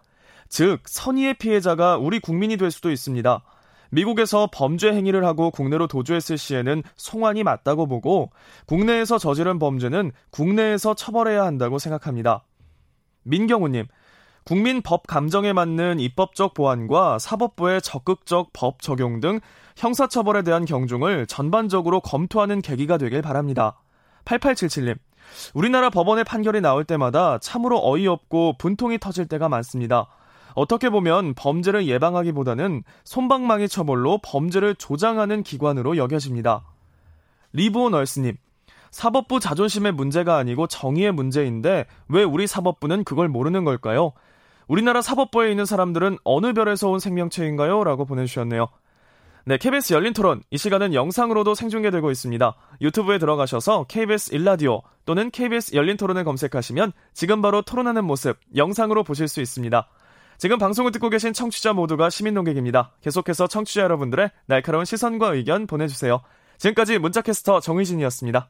[0.50, 3.42] 즉, 선의의 피해자가 우리 국민이 될 수도 있습니다.
[3.90, 8.30] 미국에서 범죄 행위를 하고 국내로 도주했을 시에는 송환이 맞다고 보고
[8.68, 12.44] 국내에서 저지른 범죄는 국내에서 처벌해야 한다고 생각합니다.
[13.24, 13.86] 민경우님,
[14.50, 19.40] 국민 법 감정에 맞는 입법적 보완과 사법부의 적극적 법 적용 등
[19.78, 23.80] 형사처벌에 대한 경중을 전반적으로 검토하는 계기가 되길 바랍니다.
[24.26, 24.98] 8877님,
[25.54, 30.08] 우리나라 법원의 판결이 나올 때마다 참으로 어이없고 분통이 터질 때가 많습니다.
[30.56, 36.64] 어떻게 보면 범죄를 예방하기보다는 손방망이 처벌로 범죄를 조장하는 기관으로 여겨집니다.
[37.54, 38.36] 리브오 널스님,
[38.90, 44.14] 사법부 자존심의 문제가 아니고 정의의 문제인데 왜 우리 사법부는 그걸 모르는 걸까요?
[44.70, 47.84] 우리나라 사법부에 있는 사람들은 어느 별에서 온 생명체인가요?
[47.84, 48.68] 라고 보내주셨네요.
[49.46, 50.44] 네, KBS 열린 토론.
[50.52, 52.56] 이 시간은 영상으로도 생중계되고 있습니다.
[52.80, 59.28] 유튜브에 들어가셔서 KBS 일라디오 또는 KBS 열린 토론을 검색하시면 지금 바로 토론하는 모습 영상으로 보실
[59.28, 59.90] 수 있습니다.
[60.38, 62.92] 지금 방송을 듣고 계신 청취자 모두가 시민 농객입니다.
[63.02, 66.22] 계속해서 청취자 여러분들의 날카로운 시선과 의견 보내주세요.
[66.60, 68.50] 지금까지 문자캐스터 정의진이었습니다.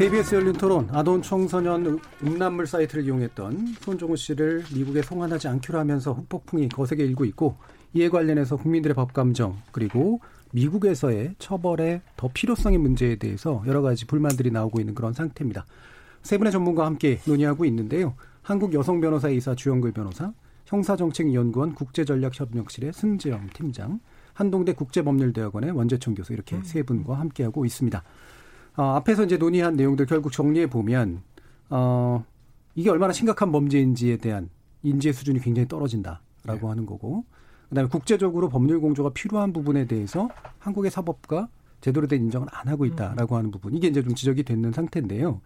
[0.00, 6.70] KBS 열린 토론 아동 청소년 음란물 사이트를 이용했던 손종우 씨를 미국에 송환하지 않기로 하면서 후폭풍이
[6.70, 7.56] 거세게 일고 있고
[7.92, 10.20] 이에 관련해서 국민들의 법 감정 그리고
[10.52, 15.66] 미국에서의 처벌의 더 필요성의 문제에 대해서 여러 가지 불만들이 나오고 있는 그런 상태입니다.
[16.22, 18.14] 세 분의 전문가와 함께 논의하고 있는데요.
[18.40, 20.32] 한국 여성 변호사 이사 주영글 변호사,
[20.70, 24.00] 형사정책연구원 국제전략협력실의 승재영 팀장,
[24.32, 26.62] 한동대 국제법률대학원의 원재청 교수 이렇게 음.
[26.62, 28.02] 세 분과 함께하고 있습니다.
[28.76, 31.22] 어, 앞에서 이제 논의한 내용들 결국 정리해 보면
[31.70, 32.24] 어,
[32.74, 34.48] 이게 얼마나 심각한 범죄인지에 대한
[34.82, 36.66] 인지의 수준이 굉장히 떨어진다라고 네.
[36.66, 37.24] 하는 거고
[37.68, 41.48] 그다음에 국제적으로 법률 공조가 필요한 부분에 대해서 한국의 사법과
[41.80, 43.38] 제대로 된 인정을 안 하고 있다라고 음.
[43.38, 45.40] 하는 부분 이게 이제 좀 지적이 되는 상태인데요.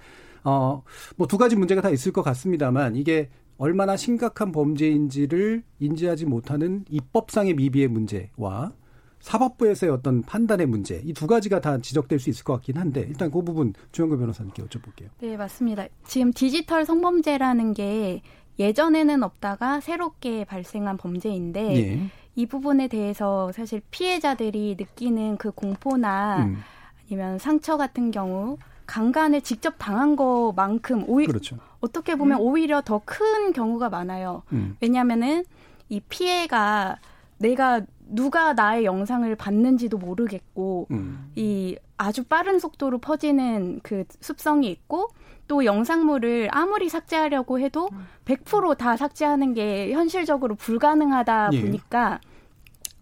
[0.45, 0.83] 어,
[1.17, 7.55] 뭐 두 가지 문제가 다 있을 것 같습니다만 이게 얼마나 심각한 범죄인지를 인지하지 못하는 입법상의
[7.55, 8.73] 미비의 문제와
[9.21, 13.31] 사법부에서의 어떤 판단의 문제 이 두 가지가 다 지적될 수 있을 것 같긴 한데 일단
[13.31, 15.09] 그 부분 주영구 변호사님께 여쭤볼게요.
[15.21, 15.87] 네 맞습니다.
[16.05, 18.21] 지금 디지털 성범죄라는 게
[18.59, 22.11] 예전에는 없다가 새롭게 발생한 범죄인데 예.
[22.37, 26.59] 이 부분에 대해서 사실 피해자들이 느끼는 그 공포나 음.
[27.07, 31.57] 아니면 상처 같은 경우 강간을 직접 당한 것만큼 오히려 그렇죠.
[31.85, 32.43] 어떻게 보면 음.
[32.43, 34.43] 오히려 더 큰 경우가 많아요.
[34.53, 34.77] 음.
[34.81, 35.45] 왜냐하면은
[35.89, 36.99] 이 피해가
[37.39, 41.31] 내가 누가 나의 영상을 봤는지도 모르겠고 음.
[41.37, 45.11] 이 아주 빠른 속도로 퍼지는 그 습성이 있고
[45.47, 47.91] 또 영상물을 아무리 삭제하려고 해도
[48.25, 51.61] 100%다 삭제하는 게 현실적으로 불가능하다 예.
[51.61, 52.21] 보니까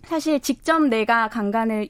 [0.04, 1.88] 사실 직접 내가 강간을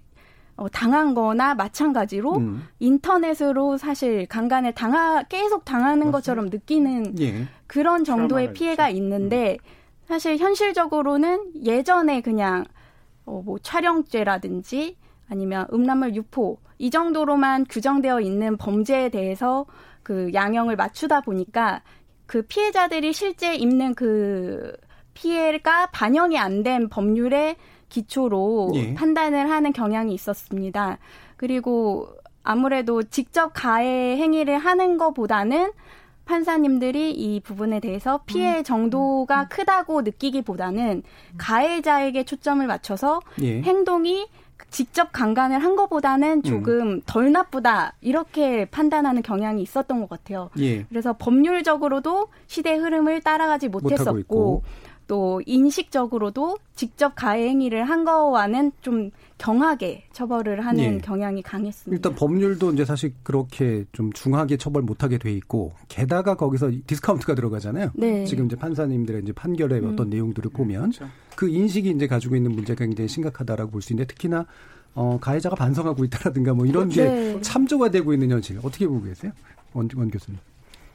[0.56, 2.62] 어, 당한 거나 마찬가지로 음.
[2.78, 6.18] 인터넷으로 사실 강간을 당하, 계속 당하는 맞습니다.
[6.18, 7.46] 것처럼 느끼는 예.
[7.66, 8.96] 그런 정도의 피해가 있죠.
[9.02, 9.66] 있는데 음.
[10.06, 12.64] 사실 현실적으로는 예전에 그냥
[13.24, 14.96] 어, 뭐 촬영죄라든지
[15.28, 19.64] 아니면 음란물 유포 이 정도로만 규정되어 있는 범죄에 대해서
[20.02, 21.82] 그 양형을 맞추다 보니까
[22.26, 24.76] 그 피해자들이 실제 입는 그
[25.14, 27.56] 피해가 반영이 안 된 법률의
[27.92, 28.94] 기초로 예.
[28.94, 30.98] 판단을 하는 경향이 있었습니다.
[31.36, 32.08] 그리고
[32.42, 35.72] 아무래도 직접 가해 행위를 하는 것보다는
[36.24, 38.64] 판사님들이 이 부분에 대해서 피해 음.
[38.64, 39.46] 정도가 음.
[39.50, 41.02] 크다고 느끼기보다는
[41.36, 43.60] 가해자에게 초점을 맞춰서 예.
[43.60, 44.26] 행동이
[44.70, 46.42] 직접 강간을 한 것보다는 음.
[46.42, 47.02] 조금 음.
[47.04, 50.48] 덜 나쁘다 이렇게 판단하는 경향이 있었던 것 같아요.
[50.58, 50.84] 예.
[50.84, 54.62] 그래서 법률적으로도 시대 흐름을 따라가지 못했었고
[55.06, 60.98] 또 인식적으로도 직접 가해 행위를 한 거와는 좀 경하게 처벌을 하는 예.
[60.98, 61.96] 경향이 강했습니다.
[61.96, 67.90] 일단 법률도 이제 사실 그렇게 좀 중하게 처벌 못하게 돼 있고 게다가 거기서 디스카운트가 들어가잖아요.
[67.94, 68.24] 네.
[68.24, 69.92] 지금 이제 판사님들의 이제 판결의 음.
[69.92, 71.08] 어떤 내용들을 보면 그렇죠.
[71.36, 74.46] 그 인식이 이제 가지고 있는 문제가 굉장히 심각하다라고 볼 수 있는데 특히나
[74.94, 77.40] 어, 가해자가 반성하고 있다라든가 뭐 이런 게 네.
[77.40, 79.32] 참조가 되고 있는 현실 어떻게 보고 계세요?
[79.72, 80.38] 원, 원 교수님.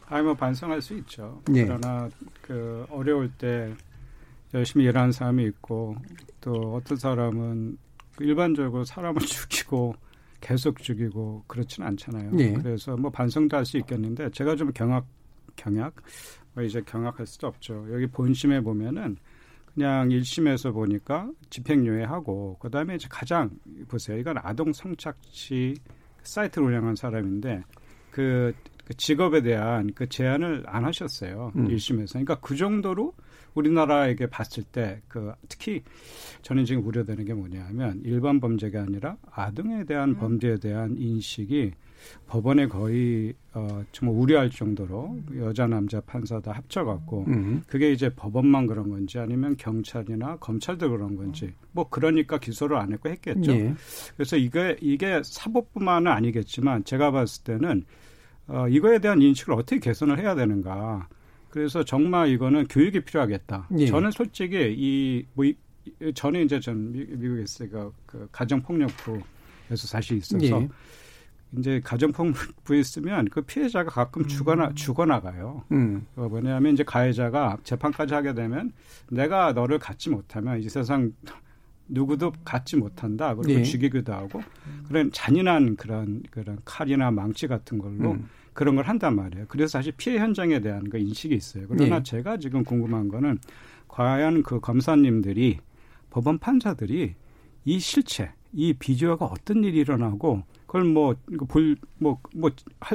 [0.09, 1.41] 아니 뭐 반성할 수 있죠.
[1.53, 1.65] 예.
[1.65, 2.09] 그러나
[2.41, 3.73] 그 어려울 때
[4.53, 5.95] 열심히 일하는 사람이 있고
[6.41, 7.77] 또 어떤 사람은
[8.19, 9.95] 일반적으로 사람을 죽이고
[10.41, 12.31] 계속 죽이고 그렇지는 않잖아요.
[12.31, 12.53] 네.
[12.53, 15.05] 그래서 뭐 반성도 할 수 있겠는데 제가 좀 경악
[15.55, 15.95] 경악
[16.53, 17.87] 뭐 이제 경악할 수도 없죠.
[17.91, 19.17] 여기 본심에 보면은
[19.73, 23.51] 그냥 1심에서 보니까 집행유예하고 그다음에 이제 가장
[23.87, 24.17] 보세요.
[24.17, 25.75] 이건 아동 성착취
[26.23, 27.63] 사이트를 운영한 사람인데
[28.09, 28.53] 그,
[28.85, 31.51] 그 직업에 대한 그 제한을 안 하셨어요.
[31.55, 31.67] 음.
[31.67, 32.13] 1심에서.
[32.13, 33.13] 그러니까 그 정도로
[33.57, 35.83] 우리나라에게 봤을 때 그 특히
[36.41, 40.17] 저는 지금 우려되는 게 뭐냐하면 일반 범죄가 아니라 아동에 대한 음.
[40.17, 41.71] 범죄에 대한 인식이
[42.27, 47.63] 법원에 거의 어 정말 우려할 정도로 여자 남자 판사 다 합쳐갖고 음.
[47.67, 53.09] 그게 이제 법원만 그런 건지 아니면 경찰이나 검찰도 그런 건지 뭐 그러니까 기소를 안 했고
[53.09, 53.51] 했겠죠.
[53.51, 53.73] 예.
[54.15, 57.83] 그래서 이게 이게 사법뿐만은 아니겠지만 제가 봤을 때는
[58.47, 61.09] 어 이거에 대한 인식을 어떻게 개선을 해야 되는가.
[61.57, 63.69] 그래서 정말 이거는 교육이 필요하겠다.
[63.79, 63.87] 예.
[63.87, 64.75] 저는 솔직히
[65.35, 65.51] 이뭐
[66.13, 69.23] 저는 이제 전 미국에 있으니까 그 가정 폭력부에서
[69.87, 70.69] 사실 있어서 예.
[71.57, 74.27] 이제 가정폭력부에 있으면 그 피해자가 가끔 음.
[74.27, 75.63] 죽어나 죽어나가요.
[75.71, 76.05] 음.
[76.13, 78.71] 그 뭐냐면 이제 가해자가 재판까지 하게 되면
[79.09, 81.11] 내가 너를 갖지 못하면 이 세상
[81.87, 83.33] 누구도 갖지 못한다.
[83.33, 83.63] 그리고 예.
[83.63, 84.43] 죽이기도 하고
[84.89, 88.29] 그런 잔인한 그런 그런 칼이나 망치 같은 걸로 음.
[88.57, 89.45] 그런 걸 한단 말이에요.
[89.49, 91.67] 그래서 사실 피해 현장에 대한 그 인식이 있어요.
[91.69, 92.03] 그러나 네.
[92.03, 93.37] 제가 지금 궁금한 거는
[93.87, 95.59] 과연 그 검사님들이
[96.09, 97.13] 법원 판사들이
[97.65, 101.15] 이 실체, 이 비주얼가 어떤 일이 일어나고 그걸 뭐,
[101.47, 102.49] 볼, 뭐, 뭐,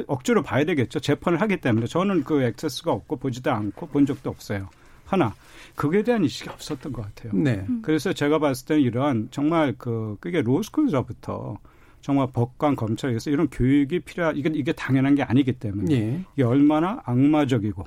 [0.07, 0.99] 억지로 봐야 되겠죠.
[0.99, 1.85] 재판을 하기 때문에.
[1.87, 4.67] 저는 그 액세스가 없고 보지도 않고 본 적도 없어요.
[5.05, 5.33] 하나,
[5.75, 7.31] 그에 대한 인식이 없었던 것 같아요.
[7.41, 7.65] 네.
[7.83, 11.57] 그래서 제가 봤을 때는 이러한 정말 그, 그게 로스쿨에서부터
[12.03, 16.21] 정말 법관 검찰에서 이런 교육이 필요한 이게 이게 당연한 게 아니기 때문에 예.
[16.33, 17.81] 이게 얼마나 악마적이고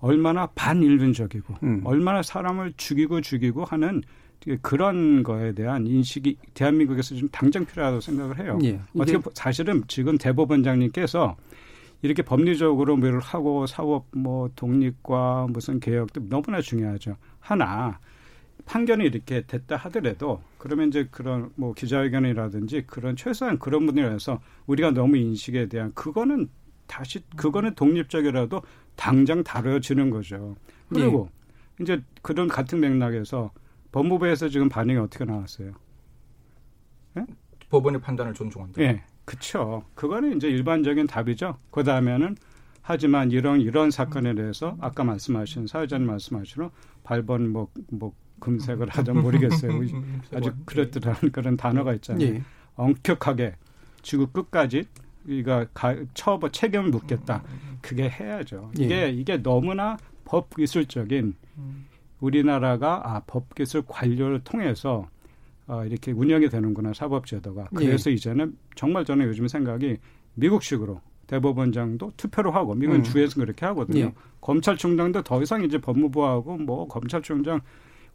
[0.00, 1.80] 얼마나 반인륜적이고 음.
[1.82, 4.02] 얼마나 사람을 죽이고 죽이고 하는
[4.60, 8.58] 그런 거에 대한 인식이 대한민국에서 좀 당장 필요하다고 생각을 해요.
[8.64, 8.78] 예.
[8.98, 11.34] 어떻게 사실은 지금 대법원장님께서
[12.02, 17.16] 이렇게 법리적으로 뭐를 하고 사법 뭐 독립과 무슨 개혁도 너무나 중요하죠.
[17.40, 17.98] 하나
[18.66, 25.16] 판결이 이렇게 됐다 하더라도 그러면 이제 그런 뭐 기자회견이라든지 그런 최소한 그런 분들에서 우리가 너무
[25.16, 26.48] 인식에 대한 그거는
[26.86, 28.62] 다시 그거는 독립적이라도
[28.96, 30.56] 당장 다뤄지는 거죠.
[30.88, 31.28] 그리고
[31.78, 31.82] 네.
[31.82, 33.52] 이제 그런 같은 맥락에서
[33.92, 35.72] 법무부에서 지금 반응이 어떻게 나왔어요?
[37.14, 37.24] 네?
[37.70, 38.82] 법원의 판단을 존중한다.
[38.82, 39.84] 예, 네, 그렇죠.
[39.94, 41.58] 그거는 이제 일반적인 답이죠.
[41.70, 42.36] 그 다음에는
[42.82, 46.70] 하지만 이런 이런 사건에 대해서 아까 말씀하신 사회자님 말씀하신
[47.02, 48.12] 발본 뭐 뭐
[48.44, 49.72] 뭐 금색을 하든 모르겠어요.
[50.34, 52.26] 아주 그렇더라는 그런 단어가 있잖아요.
[52.26, 52.42] 예.
[52.76, 53.54] 엄격하게
[54.02, 54.84] 지구 끝까지
[55.26, 55.66] 우리가
[56.12, 57.42] 처벌 책임을 묻겠다.
[57.80, 58.70] 그게 해야죠.
[58.76, 59.10] 이게 예.
[59.10, 61.34] 이게 너무나 법 기술적인
[62.20, 65.08] 우리나라가 아, 법 기술 관료를 통해서
[65.66, 67.68] 어, 이렇게 운영이 되는구나 사법 제도가.
[67.74, 68.14] 그래서 예.
[68.14, 69.96] 이제는 정말 저는 요즘 생각이
[70.34, 73.04] 미국식으로 대법원장도 투표로 하고 미국은 음.
[73.04, 74.00] 주에서 그렇게 하거든요.
[74.00, 74.14] 예.
[74.42, 77.62] 검찰총장도 더 이상 이제 법무부하고 뭐 검찰총장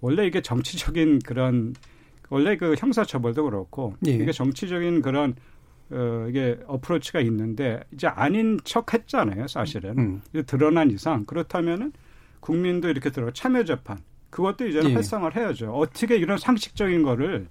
[0.01, 1.73] 원래 이게 정치적인 그런
[2.29, 4.11] 원래 그 형사처벌도 그렇고 예.
[4.11, 5.35] 이게 정치적인 그런
[5.91, 9.97] 어 이게 어프로치가 있는데 이제 아닌 척 했잖아요, 사실은.
[9.97, 10.21] 음.
[10.29, 11.91] 이제 드러난 이상 그렇다면은
[12.39, 13.97] 국민도 이렇게 들어 참여 재판
[14.29, 14.93] 그것도 이제는 예.
[14.93, 15.71] 활성화를 해야죠.
[15.73, 17.47] 어떻게 이런 상식적인 거를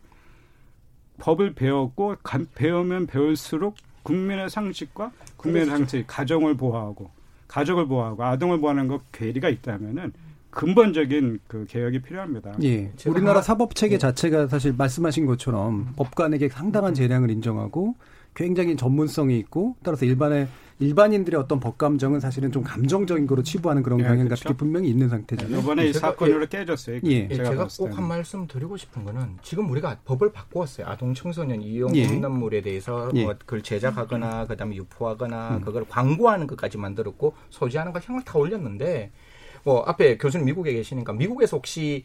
[1.19, 2.17] 법을 배웠고
[2.55, 3.75] 배우면 배울수록
[4.05, 5.79] 국민의 상식과 국민의 그렇죠.
[5.79, 7.11] 상식, 가정을 보호하고
[7.49, 10.13] 가족을 보호하고 아동을 보호하는 것 괴리가 있다면은
[10.51, 12.55] 근본적인 그 개혁이 필요합니다.
[12.63, 12.91] 예.
[13.07, 13.99] 우리나라 사법 체계 예.
[13.99, 17.95] 자체가 사실 말씀하신 것처럼 법관에게 상당한 재량을 인정하고
[18.35, 20.49] 굉장히 전문성이 있고 따라서 일반의
[20.81, 24.45] 일반인들의 어떤 법 감정은 사실은 좀 감정적인 거로 치부하는 그런 예, 경향 그렇죠?
[24.45, 25.59] 같은 게 분명히 있는 상태잖아요.
[25.59, 27.01] 이번에 이 사건으로 예, 깨졌어요.
[27.03, 27.27] 예.
[27.29, 30.87] 제가, 제가 꼭 한 말씀 드리고 싶은 거는 지금 우리가 법을 바꾸었어요.
[30.87, 32.63] 아동 청소년 이용 음란물에 예.
[32.63, 33.25] 대해서 예.
[33.25, 35.61] 뭐 그걸 제작하거나 그다음에 유포하거나 음.
[35.63, 39.11] 그걸 광고하는 것까지 만들었고 소지하는 걸 형을 다 올렸는데
[39.65, 42.05] 뭐 앞에 교수님 미국에 계시니까 미국에서 혹시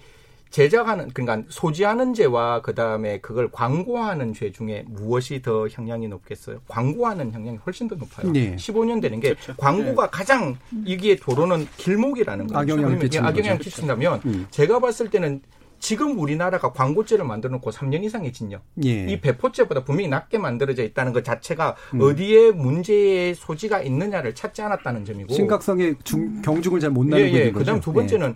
[0.53, 6.59] 제작하는 그러니까 소지하는 죄와 그다음에 그걸 광고하는 죄 중에 무엇이 더 형량이 높겠어요?
[6.67, 8.31] 광고하는 형량이 훨씬 더 높아요.
[8.31, 8.55] 네.
[8.55, 9.55] 15년 되는 게 그렇죠.
[9.57, 10.09] 광고가 네.
[10.11, 12.59] 가장 이기에 도로는 길목이라는 거죠.
[12.59, 14.47] 악영향을 끼친다면 악영향 끼친다면 음.
[14.51, 15.41] 제가 봤을 때는
[15.83, 18.63] 지금 우리나라가 광고죄를 만들어 놓고 3년 이상의 징역.
[18.85, 19.05] 예.
[19.05, 21.99] 이 배포죄보다 분명히 낮게 만들어져 있다는 것 자체가 음.
[22.01, 25.33] 어디에 문제의 소지가 있느냐를 찾지 않았다는 점이고.
[25.33, 27.37] 심각성의 중, 경중을 잘 못 나누고 예, 예.
[27.39, 27.59] 있는 거죠.
[27.65, 28.33] 그다음 두 번째는 예.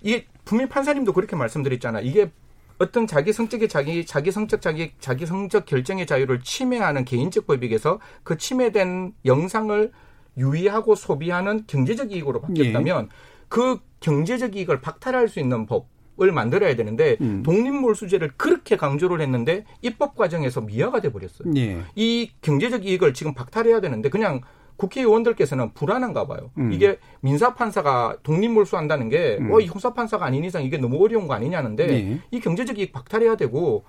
[0.00, 2.00] 이게 분명히 판사님도 그렇게 말씀드렸잖아.
[2.00, 2.30] 이게
[2.78, 8.38] 어떤 자기 성적의 자기 자기 성적 자기 자기 성적 결정의 자유를 침해하는 개인적 법익에서 그
[8.38, 9.92] 침해된 영상을
[10.38, 13.08] 유의하고 소비하는 경제적 이익으로 바뀌었다면 예.
[13.50, 17.42] 그 경제적 이익을 박탈할 수 있는 법 을 만들어야 되는데 음.
[17.42, 21.50] 독립몰수제를 그렇게 강조를 했는데 입법 과정에서 미화가 돼 버렸어요.
[21.56, 21.78] 예.
[21.94, 24.42] 이 경제적 이익을 지금 박탈해야 되는데 그냥
[24.76, 26.50] 국회의원들께서는 불안한가 봐요.
[26.58, 26.72] 음.
[26.72, 29.52] 이게 민사판사가 독립몰수한다는 게, 음.
[29.52, 32.20] 어, 이 형사판사가 아닌 이상 이게 너무 어려운 거 아니냐는데, 네.
[32.30, 33.84] 이 경제적 이익 박탈해야 되고,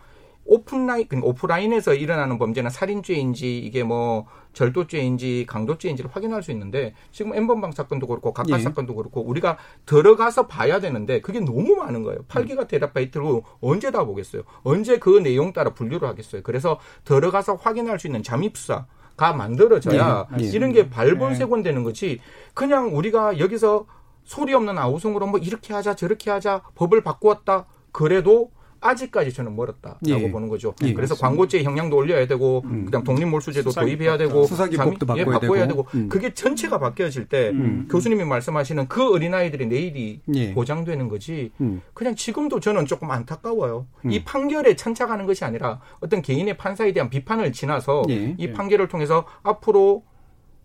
[0.46, 7.72] 오픈라인, 그러니까 오프라인에서 일어나는 범죄는 살인죄인지 이게 뭐 절도죄인지 강도죄인지를 확인할 수 있는데 지금 엠번방
[7.72, 8.64] 사건도 그렇고 각각 예.
[8.64, 12.20] 사건도 그렇고 우리가 들어가서 봐야 되는데 그게 너무 많은 거예요.
[12.28, 14.44] 8기가 테라바이트로 언제 다 보겠어요.
[14.64, 16.42] 언제 그 내용 따라 분류를 하겠어요.
[16.44, 18.86] 그래서 들어가서 확인할 수 있는 잠입사
[19.18, 20.46] 가 만들어져야 네.
[20.46, 22.20] 이런 게 발본색원 되는 거지
[22.54, 23.86] 그냥 우리가 여기서
[24.24, 28.52] 소리 없는 아우성으로 뭐 이렇게 하자 저렇게 하자 법을 바꾸었다 그래도
[28.82, 30.32] 아직까지 저는 멀었다라고 예.
[30.32, 30.74] 보는 거죠.
[30.84, 31.28] 예, 그래서 맞습니다.
[31.28, 32.86] 광고죄 형량도 올려야 되고 음.
[32.86, 35.98] 그다음 독립몰수제도 도입해야 되고 수사기법도 바꿔야, 예, 바꿔야 되고, 되고.
[35.98, 36.10] 음.
[36.10, 37.88] 그게 전체가 바뀌어질 때 음.
[37.90, 40.54] 교수님이 말씀하시는 그 어린아이들의 내일이 예.
[40.54, 41.82] 보장되는 거지 음.
[41.94, 43.86] 그냥 지금도 저는 조금 안타까워요.
[44.10, 44.24] 이 음.
[44.26, 48.36] 판결에 천착하는 것이 아니라 어떤 개인의 판사에 대한 비판을 지나서 예.
[48.38, 50.04] 이 판결을 통해서 앞으로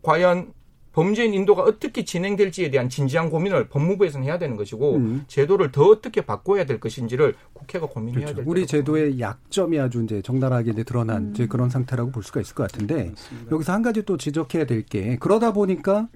[0.02, 0.52] 과연
[0.96, 5.24] 범죄인 인도가 어떻게 진행될지에 대한 진지한 고민을 법무부에서는 해야 되는 것이고 음.
[5.28, 8.36] 제도를 더 어떻게 바꿔야 될 것인지를 국회가 고민해야 그렇죠.
[8.36, 11.30] 될 우리 제도의 약점이 아주 이제 적나라하게 드러난 음.
[11.34, 13.50] 이제 그런 상태라고 볼 수가 있을 것 같은데 맞습니다.
[13.52, 16.08] 여기서 한 가지 또 지적해야 될 게 그러다 보니까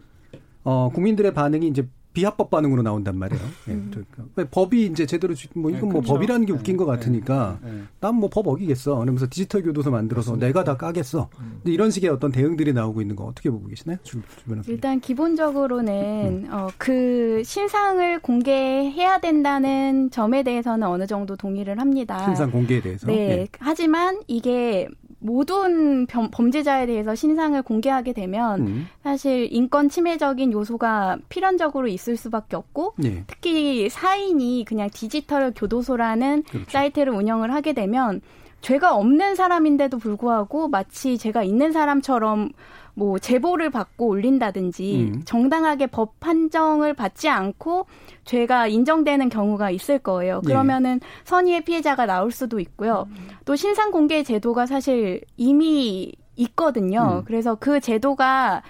[0.64, 3.42] 어 국민들의 반응이 이제 비합법 반응으로 나온단 말이에요.
[3.68, 3.72] 예.
[3.72, 4.04] 음.
[4.38, 4.44] 예.
[4.44, 6.14] 법이 이제 제대로 뭐 이건 네, 뭐 그렇죠.
[6.14, 8.96] 법이라는 게 웃긴 것 네, 같으니까 네, 난뭐 법 어기겠어.
[8.96, 10.46] 그러면서 디지털 교도소 만들어서 맞습니다.
[10.46, 11.28] 내가 다 까겠어.
[11.38, 11.60] 음.
[11.64, 13.98] 이런 식의 어떤 대응들이 나오고 있는 거 어떻게 보고 계시나요?
[14.02, 14.72] 주, 주변에서.
[14.72, 16.48] 일단 기본적으로는 음.
[16.50, 22.24] 어, 그 신상을 공개해야 된다는 점에 대해서는 어느 정도 동의를 합니다.
[22.24, 23.06] 신상 공개에 대해서.
[23.06, 23.12] 네.
[23.14, 23.48] 예.
[23.60, 24.88] 하지만 이게
[25.20, 28.88] 모든 범 죄자에 대해서 신상을 공개하게 되면 음.
[29.02, 33.24] 사실 인권 침해적인 요소가 필연적으로 있을 수밖에 없고 네.
[33.26, 36.70] 특히 사인이 그냥 디지털 교도소라는 그렇죠.
[36.70, 38.20] 사이트를 운영을 하게 되면
[38.62, 42.50] 죄가 없는 사람인데도 불구하고 마치 제가 있는 사람처럼
[42.94, 45.22] 뭐 제보를 받고 올린다든지 음.
[45.24, 47.86] 정당하게 법 판정을 받지 않고
[48.24, 50.40] 죄가 인정되는 경우가 있을 거예요.
[50.44, 50.48] 네.
[50.48, 51.06] 그러면은 네.
[51.24, 53.06] 선의의 피해자가 나올 수도 있고요.
[53.10, 53.28] 음.
[53.44, 57.20] 또 신상 공개 제도가 사실 이미 있거든요.
[57.20, 57.24] 음.
[57.24, 58.62] 그래서 그 제도가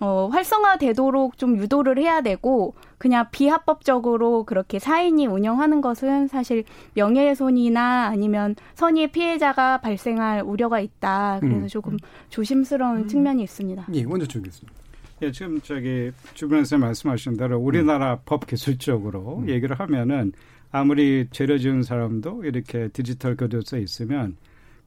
[0.00, 8.54] 어, 활성화되도록 좀 유도를 해야 되고 그냥 비합법적으로 그렇게 사인이 운영하는 것은 사실 명예훼손이나 아니면
[8.74, 11.38] 선의의 피해자가 발생할 우려가 있다.
[11.40, 11.68] 그래서 음.
[11.68, 11.96] 조금
[12.28, 13.08] 조심스러운 음.
[13.08, 13.86] 측면이 있습니다.
[13.94, 14.78] 예, 먼저 주겠습니다.
[15.22, 18.18] 예, 지금 저기 주변에서 말씀하신 대로 우리나라 음.
[18.24, 19.48] 법 기술적으로 음.
[19.48, 20.32] 얘기를 하면은
[20.70, 24.36] 아무리 죄를 지은 사람도 이렇게 디지털 교도소에 있으면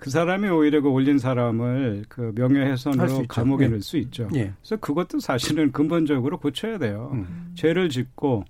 [0.02, 3.70] 그 사람이 오히려 그 올린 사람을 그 명예훼손으로 감옥에 예.
[3.70, 4.28] 넣을 수 있죠.
[4.34, 4.52] 예.
[4.60, 7.12] 그래서 그것도 사실은 근본적으로 고쳐야 돼요.
[7.14, 7.52] 음.
[7.54, 8.43] 죄를 짓고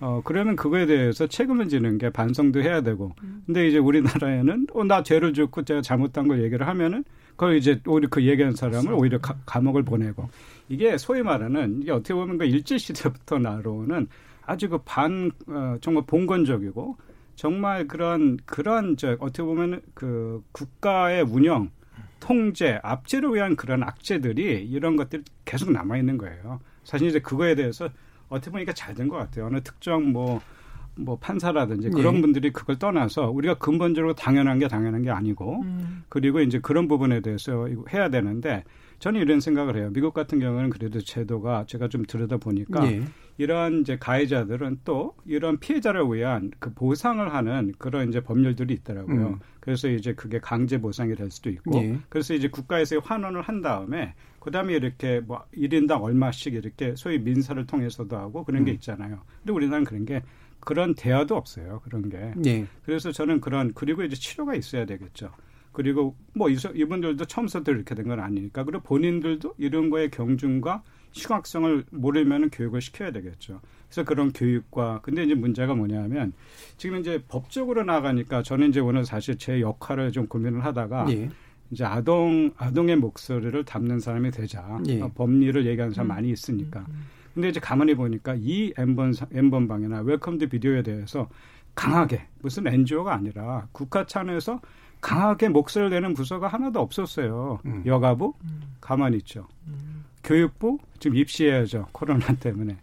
[0.00, 3.12] 어 그러면 그거에 대해서 책임을 지는 게 반성도 해야 되고.
[3.22, 3.42] 음.
[3.46, 8.08] 근데 이제 우리나라에는 어 나 죄를 짓고 제가 잘못한 걸 얘기를 하면은 그걸 이제 오히려
[8.10, 10.28] 그 얘기한 사람을 오히려 가, 감옥을 보내고
[10.68, 14.08] 이게 소위 말하는 이게 어떻게 보면 그 일제 시대부터 나로는
[14.44, 16.98] 아주 그 반 어, 정말 봉건적이고
[17.38, 21.70] 정말 그런 그런 저 어떻게 보면 그 국가의 운영
[22.18, 26.58] 통제 압제를 위한 그런 악재들이 이런 것들이 계속 남아 있는 거예요.
[26.82, 27.88] 사실 이제 그거에 대해서
[28.28, 29.46] 어떻게 보니까 잘 된 것 같아요.
[29.46, 32.20] 어느 특정 뭐뭐 판사라든지 그런 예.
[32.22, 36.02] 분들이 그걸 떠나서 우리가 근본적으로 당연한 게 당연한 게 아니고 음.
[36.08, 38.64] 그리고 이제 그런 부분에 대해서 해야 되는데
[38.98, 39.90] 저는 이런 생각을 해요.
[39.92, 43.02] 미국 같은 경우는 그래도 제도가 제가 좀 들여다 보니까 예.
[43.38, 49.26] 이러한 이제 가해자들은 또 이런 피해자를 위한 그 보상을 하는 그런 이제 법률들이 있더라고요.
[49.28, 49.38] 음.
[49.60, 51.98] 그래서 이제 그게 강제 보상이 될 수도 있고 예.
[52.08, 58.16] 그래서 이제 국가에서 환원을 한 다음에 그다음에 이렇게 뭐 1인당 얼마씩 이렇게 소위 민사를 통해서도
[58.16, 58.64] 하고 그런 음.
[58.66, 59.20] 게 있잖아요.
[59.38, 60.22] 근데 우리나라는 그런 게
[60.60, 61.80] 그런 대화도 없어요.
[61.84, 62.32] 그런 게.
[62.36, 62.66] 네.
[62.84, 65.30] 그래서 저는 그런 그리고 이제 치료가 있어야 되겠죠.
[65.70, 70.82] 그리고 뭐 이분들도 처음부터 이렇게 된 건 아니니까 그리고 본인들도 이런 거에 경중과
[71.18, 73.60] 심각성을 모르면 교육을 시켜야 되겠죠.
[73.88, 76.32] 그래서 그런 교육과 근데 이제 문제가 뭐냐면
[76.76, 81.28] 지금 이제 법적으로 나가니까 저는 이제 오늘 사실 제 역할을 좀 고민을 하다가 예.
[81.70, 85.00] 이제 아동 아동의 목소리를 담는 사람이 되자 예.
[85.00, 86.14] 법리를 얘기하는 사람 음.
[86.14, 86.80] 많이 있으니까.
[86.88, 87.06] 음.
[87.34, 91.28] 근데 이제 가만히 보니까 이 n번 n번 방이나 Welcome to Video에 대해서
[91.74, 94.60] 강하게 무슨 NGO가 아니라 국가 차원에서
[95.00, 97.60] 강하게 목소리를 내는 부서가 하나도 없었어요.
[97.64, 97.82] 음.
[97.86, 98.62] 여가부 음.
[98.80, 99.46] 가만히 있죠.
[99.66, 100.04] 음.
[100.24, 101.88] 교육부 지금 입시해야죠.
[101.92, 102.76] 코로나 때문에.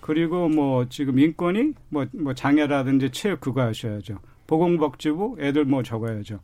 [0.00, 4.18] 그리고 뭐 지금 인권이 뭐, 뭐 장애라든지 체육 그거 하셔야죠.
[4.46, 6.40] 보건복지부 애들 뭐 적어야죠.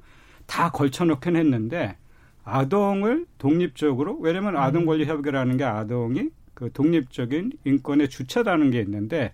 [0.47, 1.97] 다 걸쳐놓긴 했는데
[2.45, 9.33] 아동을 독립적으로 왜냐면 아동 권리 협의라는 게 아동이 그 독립적인 인권의 주체라는 게 있는데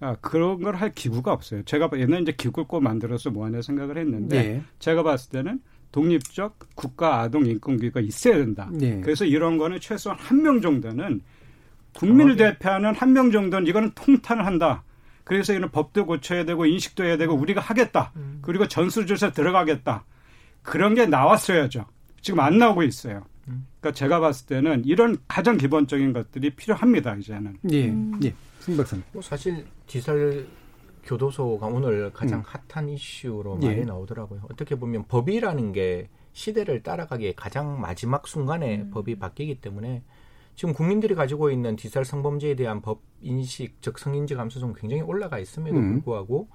[0.00, 1.62] 아, 그런 걸 할 기구가 없어요.
[1.64, 4.62] 제가 옛날에 이제 기구를 꼭 만들어서 뭐 하냐 생각을 했는데 네.
[4.78, 5.60] 제가 봤을 때는
[5.92, 8.68] 독립적 국가 아동 인권기구가 있어야 된다.
[8.72, 9.00] 네.
[9.00, 11.20] 그래서 이런 거는 최소한 한 명 정도는
[11.94, 12.36] 국민을.
[12.36, 14.84] 대표하는 한 명 정도는 이거는 통탄을 한다.
[15.24, 18.12] 그래서 이런 법도 고쳐야 되고 인식도 해야 되고 우리가 하겠다.
[18.16, 18.38] 음.
[18.42, 20.04] 그리고 전술조사 들어가겠다.
[20.62, 21.84] 그런 게 나왔어야죠.
[22.20, 23.24] 지금 안 나오고 있어요.
[23.80, 27.14] 그러니까 제가 봤을 때는 이런 가장 기본적인 것들이 필요합니다.
[27.16, 27.56] 이제는.
[27.72, 27.88] 예.
[27.88, 28.18] 음.
[28.24, 28.32] 예.
[28.60, 29.04] 승 박사님.
[29.12, 30.46] 뭐 사실 디지털
[31.08, 32.44] 교도소가 오늘 가장 음.
[32.68, 33.66] 핫한 이슈로 예.
[33.68, 34.42] 많이 나오더라고요.
[34.50, 38.90] 어떻게 보면 법이라는 게 시대를 따라가기에 가장 마지막 순간에 음.
[38.92, 40.02] 법이 바뀌기 때문에
[40.54, 45.78] 지금 국민들이 가지고 있는 디지털 성범죄에 대한 법 인식, 즉 성인지 감수성 굉장히 올라가 있음에도
[45.78, 45.92] 음.
[45.94, 46.48] 불구하고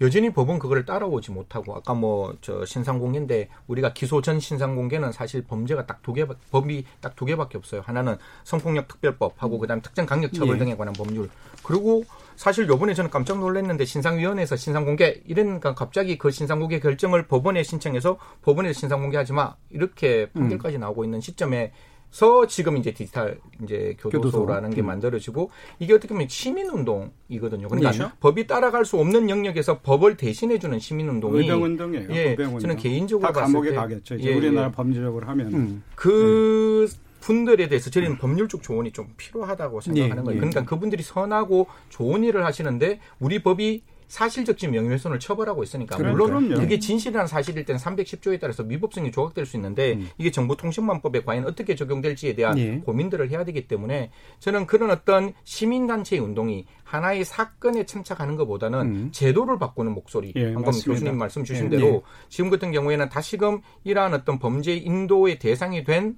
[0.00, 5.86] 여전히 법은 그걸 따라오지 못하고 아까 뭐 저 신상공개인데 우리가 기소 전 신상공개는 사실 범죄가
[5.86, 7.80] 딱 두 개 법이 딱 두 개밖에 없어요.
[7.84, 9.60] 하나는 성폭력 특별법하고 음.
[9.60, 10.58] 그다음 특정 강력 처벌 예.
[10.60, 11.28] 등에 관한 법률.
[11.64, 12.04] 그리고
[12.38, 18.78] 사실 요번에 저는 깜짝 놀랐는데 신상위원회에서 신상공개 이러니까 갑자기 그 신상공개 결정을 법원에 신청해서 법원에서
[18.78, 20.80] 신상공개하지 마 이렇게 판결까지 음.
[20.82, 21.72] 나오고 있는 시점에
[22.10, 24.76] 서 지금 이제 디지털 이제 교도소라는 교도소.
[24.76, 24.86] 게 음.
[24.86, 27.66] 만들어지고 이게 어떻게 보면 시민 운동이거든요.
[27.68, 28.12] 그러니까 네.
[28.20, 32.06] 법이 따라갈 수 없는 영역에서 법을 대신해 주는 시민 운동이 의병 운동이에요.
[32.12, 32.60] 예, 운동.
[32.60, 34.14] 저는 개인적으로 다 감옥에 가겠죠.
[34.14, 34.72] 이제 예, 우리나라 예.
[34.72, 35.82] 범죄적으로 하면 음.
[35.96, 37.07] 그 음.
[37.28, 40.40] 분들에 대해서 저희는 법률적 조언이 좀 필요하다고 생각하는 예, 거예요.
[40.40, 46.54] 그러니까 그분들이 선하고 좋은 일을 하시는데 우리 법이 사실적지 명예훼손을 처벌하고 있으니까 물론 그럼요.
[46.54, 50.08] 그게 진실이라는 사실일 때는 310조에 따라서 미법성이 조각될 수 있는데 음.
[50.16, 52.78] 이게 정보통신망법에 과연 어떻게 적용될지에 대한 예.
[52.78, 59.08] 고민들을 해야 되기 때문에 저는 그런 어떤 시민단체의 운동이 하나의 사건에 침착하는 것보다는 음.
[59.12, 60.90] 제도를 바꾸는 목소리 예, 방금 맞습니다.
[60.90, 61.76] 교수님 말씀 주신 예.
[61.76, 62.00] 대로 예.
[62.30, 66.16] 지금 같은 경우에는 다시금 이러한 어떤 범죄 인도의 대상이 된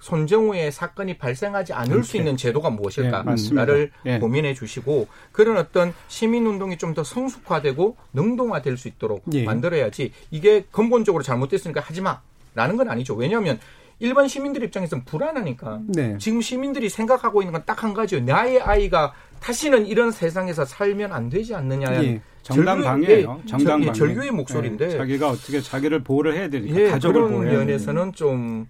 [0.00, 2.08] 손정우의 사건이 발생하지 않을 그렇지.
[2.08, 4.18] 수 있는 제도가 무엇일까를 네, 네.
[4.18, 9.44] 고민해 주시고 그런 어떤 시민 운동이 좀 더 성숙화되고 능동화될 수 있도록 네.
[9.44, 13.14] 만들어야지 이게 근본적으로 잘못됐으니까 하지 마라는 건 아니죠.
[13.14, 13.60] 왜냐하면
[14.00, 16.16] 일반 시민들 입장에서는 불안하니까 네.
[16.18, 18.20] 지금 시민들이 생각하고 있는 건 딱 한 가지요.
[18.20, 22.02] 나의 아이가 다시는 이런 세상에서 살면 안 되지 않느냐.
[22.04, 22.20] 예.
[22.42, 23.42] 정당 방해예요.
[23.46, 23.92] 정당 방해.
[23.92, 24.90] 절규의 목소리인데 예.
[24.96, 28.66] 자기가 어떻게 자기를 보호를 해야 되니까 예, 가족을 그런 면에서는 좀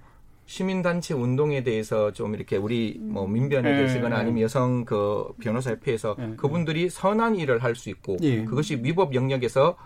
[0.48, 4.22] 시민단체 운동에 대해서 좀 이렇게 우리 뭐 민변에 네, 계시거나 네.
[4.22, 8.44] 아니면 여성 그 변호사협회에서 네, 그분들이 선한 일을 할 수 있고 예.
[8.44, 9.76] 그것이 위법 영역에서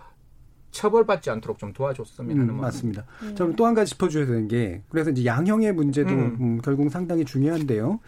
[0.71, 3.05] 처벌받지 않도록 좀 도와줬으면 하는 음, 맞습니다.
[3.23, 3.35] 음.
[3.35, 6.37] 저는 또 한 가지 짚어줘야 되는 게 그래서 이제 양형의 문제도 음.
[6.41, 7.99] 음, 결국 상당히 중요한데요.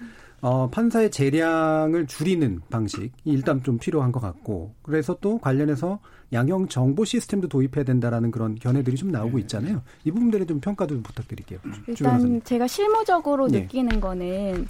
[0.40, 5.98] 어, 판사의 재량을 줄이는 방식이 일단 좀 필요한 것 같고 그래서 또 관련해서
[6.34, 9.42] 양형 정보 시스템도 도입해야 된다라는 그런 견해들이 좀 나오고 네.
[9.42, 9.82] 있잖아요.
[10.04, 11.60] 이 부분들에 좀 평가도 좀 부탁드릴게요.
[11.86, 13.60] 일단 제가 실무적으로 네.
[13.60, 14.68] 느끼는 거는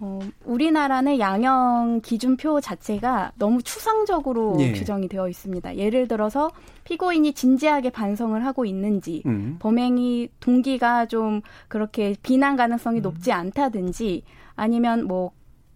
[0.00, 4.72] 어, 우리나라는 양형 기준표 자체가 너무 추상적으로 예.
[4.72, 5.76] 규정이 되어 있습니다.
[5.76, 6.50] 예를 들어서
[6.82, 9.56] 피고인이 진지하게 반성을 하고 있는지, 음.
[9.60, 13.02] 범행이 동기가 좀 그렇게 비난 가능성이 음.
[13.02, 14.24] 높지 않다든지,
[14.56, 15.30] 아니면 뭐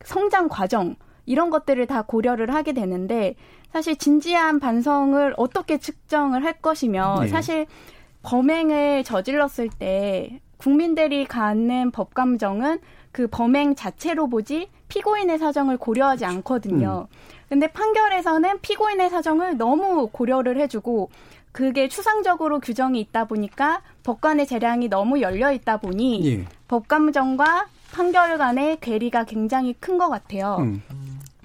[0.04, 3.36] 성장 과정 이런 것들을 다 고려를 하게 되는데
[3.72, 7.28] 사실 진지한 반성을 어떻게 측정을 할 것이며 네.
[7.28, 7.66] 사실
[8.22, 12.80] 범행을 저질렀을 때 국민들이 갖는 법 감정은
[13.12, 17.08] 그 범행 자체로 보지 피고인의 사정을 고려하지 않거든요.
[17.10, 17.16] 음.
[17.48, 21.10] 근데 판결에서는 피고인의 사정을 너무 고려를 해주고
[21.52, 26.44] 그게 추상적으로 규정이 있다 보니까 법관의 재량이 너무 열려 있다 보니 예.
[26.68, 30.56] 법감정과 판결 간의 괴리가 굉장히 큰 것 같아요.
[30.60, 30.82] 음.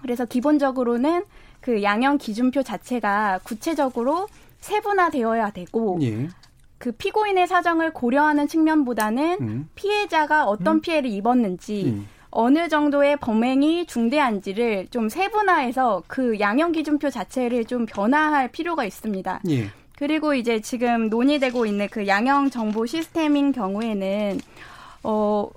[0.02, 1.24] 그래서 기본적으로는
[1.64, 4.28] 그 양형 기준표 자체가 구체적으로
[4.60, 6.28] 세분화되어야 되고 예.
[6.78, 9.70] 그 피고인의 사정을 고려하는 측면보다는 음.
[9.74, 10.82] 피해자가 어떤 음.
[10.82, 12.08] 피해를 입었는지 음.
[12.32, 19.42] 어느 정도의 범행이 중대한지를 좀 세분화해서 그 양형 기준표 자체를 좀 변화할 필요가 있습니다.
[19.50, 19.70] 예.
[19.96, 24.40] 그리고 이제 지금 논의되고 있는 그 양형 정보 시스템인 경우에는
[25.04, 25.48] 어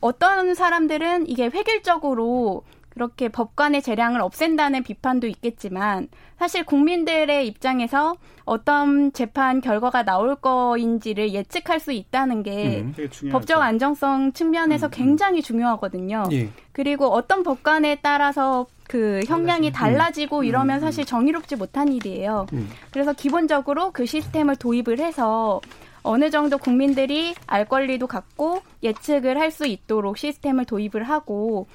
[0.00, 2.62] 어떤 사람들은 이게 획일적으로
[2.96, 8.16] 그렇게 법관의 재량을 없앤다는 비판도 있겠지만 사실 국민들의 입장에서
[8.46, 12.94] 어떤 재판 결과가 나올 거인지를 예측할 수 있다는 게 음,
[13.30, 14.90] 법적 안정성 측면에서 음, 음.
[14.92, 16.24] 굉장히 중요하거든요.
[16.32, 16.48] 예.
[16.72, 20.44] 그리고 어떤 법관에 따라서 그 형량이 달라지고 음.
[20.44, 20.80] 이러면 음.
[20.80, 22.46] 사실 정의롭지 못한 일이에요.
[22.54, 22.70] 음.
[22.92, 25.60] 그래서 기본적으로 그 시스템을 도입을 해서
[26.02, 31.66] 어느 정도 국민들이 알 권리도 갖고 예측을 할 수 있도록 시스템을 도입을 하고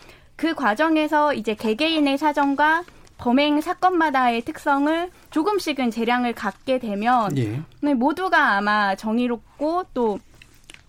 [0.41, 2.83] 그 과정에서 이제 개개인의 사정과
[3.19, 7.61] 범행 사건마다의 특성을 조금씩은 재량을 갖게 되면 예.
[7.93, 10.19] 모두가 아마 정의롭고 또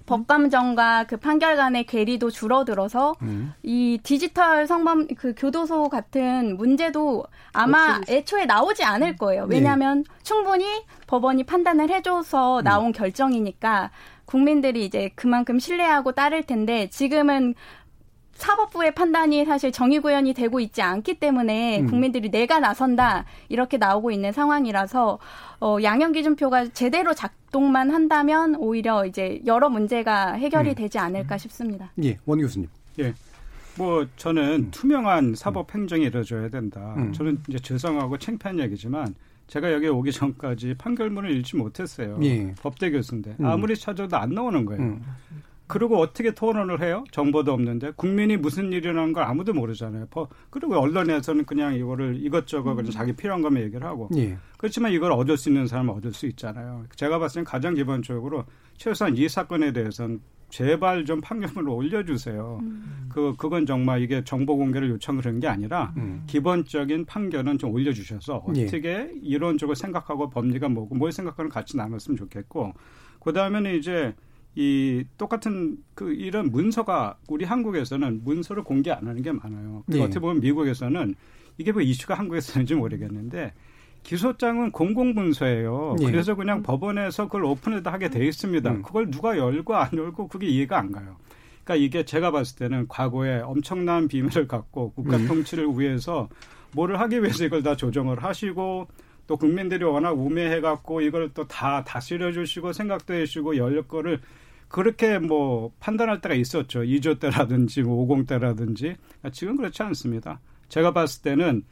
[0.06, 3.52] 법감정과 그 판결 간의 괴리도 줄어들어서 음.
[3.62, 7.22] 이 디지털 성범 그 교도소 같은 문제도
[7.52, 9.46] 아마 애초에 나오지 않을 거예요.
[9.50, 10.14] 왜냐하면 네.
[10.22, 10.64] 충분히
[11.06, 12.64] 법원이 판단을 해줘서 음.
[12.64, 12.92] 나온 음.
[12.92, 13.90] 결정이니까
[14.24, 17.54] 국민들이 이제 그만큼 신뢰하고 따를 텐데 지금은
[18.42, 21.86] 사법부의 판단이 사실 정의 구현이 되고 있지 않기 때문에 음.
[21.86, 25.18] 국민들이 내가 나선다 이렇게 나오고 있는 상황이라서
[25.60, 30.74] 어, 양형 기준표가 제대로 작동만 한다면 오히려 이제 여러 문제가 해결이 음.
[30.74, 31.92] 되지 않을까 싶습니다.
[32.02, 32.68] 예, 원 교수님.
[32.98, 33.14] 예.
[33.78, 34.68] 뭐 저는 음.
[34.72, 36.94] 투명한 사법 행정이 이루어져야 된다.
[36.98, 37.12] 음.
[37.12, 39.14] 저는 이제 죄송하고 창피한 얘기지만
[39.46, 42.18] 제가 여기 오기 전까지 판결문을 읽지 못했어요.
[42.22, 42.54] 예.
[42.60, 43.46] 법대 교수인데 음.
[43.46, 44.82] 아무리 찾아도 안 나오는 거예요.
[44.82, 45.02] 음.
[45.66, 47.04] 그리고 어떻게 토론을 해요?
[47.10, 50.06] 정보도 없는데 국민이 무슨 일이 라는 걸 아무도 모르잖아요.
[50.50, 54.36] 그리고 언론에서는 그냥 이거를 이것저것 그냥 자기 필요한 것만 얘기를 하고 예.
[54.58, 56.84] 그렇지만 이걸 얻을 수 있는 사람은 얻을 수 있잖아요.
[56.96, 58.44] 제가 봤을 땐 가장 기본적으로
[58.76, 60.20] 최소한 이 사건에 대해서는
[60.52, 62.58] 제발 좀 판결문을 올려주세요.
[62.60, 63.06] 음.
[63.08, 66.24] 그 그건 정말 이게 정보 공개를 요청 그런 게 아니라 음.
[66.26, 68.64] 기본적인 판결은 좀 올려주셔서 예.
[68.64, 69.10] 어떻게 예.
[69.22, 72.74] 이론적으로 생각하고 법리가 뭐고 뭘 생각하는 같이 나눴으면 좋겠고
[73.20, 74.14] 그 다음에는 이제
[74.54, 79.82] 이 똑같은 그 이런 문서가 우리 한국에서는 문서를 공개 안 하는 게 많아요.
[79.86, 80.00] 네.
[80.02, 81.14] 어떻게 보면 미국에서는
[81.58, 83.52] 이게 뭐 이슈가 한국에서는지 모르겠는데
[84.02, 85.96] 기소장은 공공 문서예요.
[85.98, 86.06] 네.
[86.06, 88.70] 그래서 그냥 법원에서 그걸 오픈에다 하게 돼 있습니다.
[88.70, 88.82] 음.
[88.82, 91.16] 그걸 누가 열고 안 열고 그게 이해가 안 가요.
[91.64, 95.28] 그러니까 이게 제가 봤을 때는 과거에 엄청난 비밀을 갖고 국가 음.
[95.28, 96.28] 통치를 위해서
[96.74, 98.88] 뭐를 하기 위해서 이걸 다 조정을 하시고
[99.28, 104.20] 또 국민들이 워낙 우매해갖고 이걸 또 다 다스려 주시고 생각도 해주시고 열 거를
[104.72, 106.80] 그렇게 뭐 판단할 때가 있었죠.
[106.80, 108.96] 2조 때라든지 뭐 50 때라든지.
[109.30, 110.40] 지금 그렇지 않습니다.
[110.70, 111.62] 제가 봤을 때는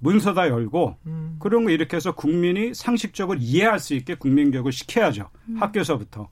[0.00, 1.36] 문서 다 열고 음.
[1.38, 5.30] 그런 거 이렇게 해서 국민이 상식적으로 이해할 수 있게 국민 교육을 시켜야죠.
[5.48, 5.58] 음.
[5.58, 6.28] 학교에서부터.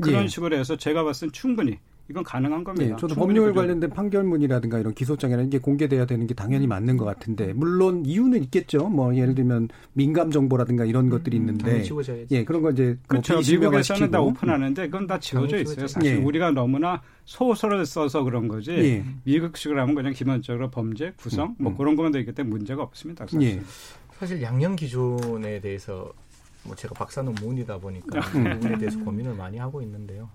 [0.00, 0.28] 그런 예.
[0.28, 1.78] 식으로 해서 제가 봤을 땐 충분히
[2.08, 2.94] 이건 가능한 겁니다.
[2.94, 3.60] 네, 저도 법률 그죠.
[3.60, 8.88] 관련된 판결문이라든가 이런 기소장이라는 게 공개돼야 되는 게 당연히 맞는 것 같은데 물론 이유는 있겠죠.
[8.88, 11.84] 뭐 예를 들면 민감 정보라든가 이런 것들이 음, 있는데
[12.30, 13.34] 예 그런 거 이제 뭐 그렇죠.
[13.34, 15.86] 뭐 미국에서는 다 오픈하는데 그건 다 지워져 있어요.
[15.86, 16.16] 사실 예.
[16.16, 19.04] 우리가 너무나 소설을 써서 그런 거지 예.
[19.24, 21.76] 미국식으로 하면 그냥 기본적으로 범죄 구성 음, 뭐 음.
[21.76, 23.26] 그런 것만 되기 때문에 문제가 없습니다.
[23.26, 23.42] 사실.
[23.42, 23.62] 예.
[24.18, 26.12] 사실 양형 기준에 대해서
[26.64, 28.44] 뭐 제가 박사 논문이다 보니까 음.
[28.44, 30.28] 그 부분에 대해서 고민을 많이 하고 있는데요.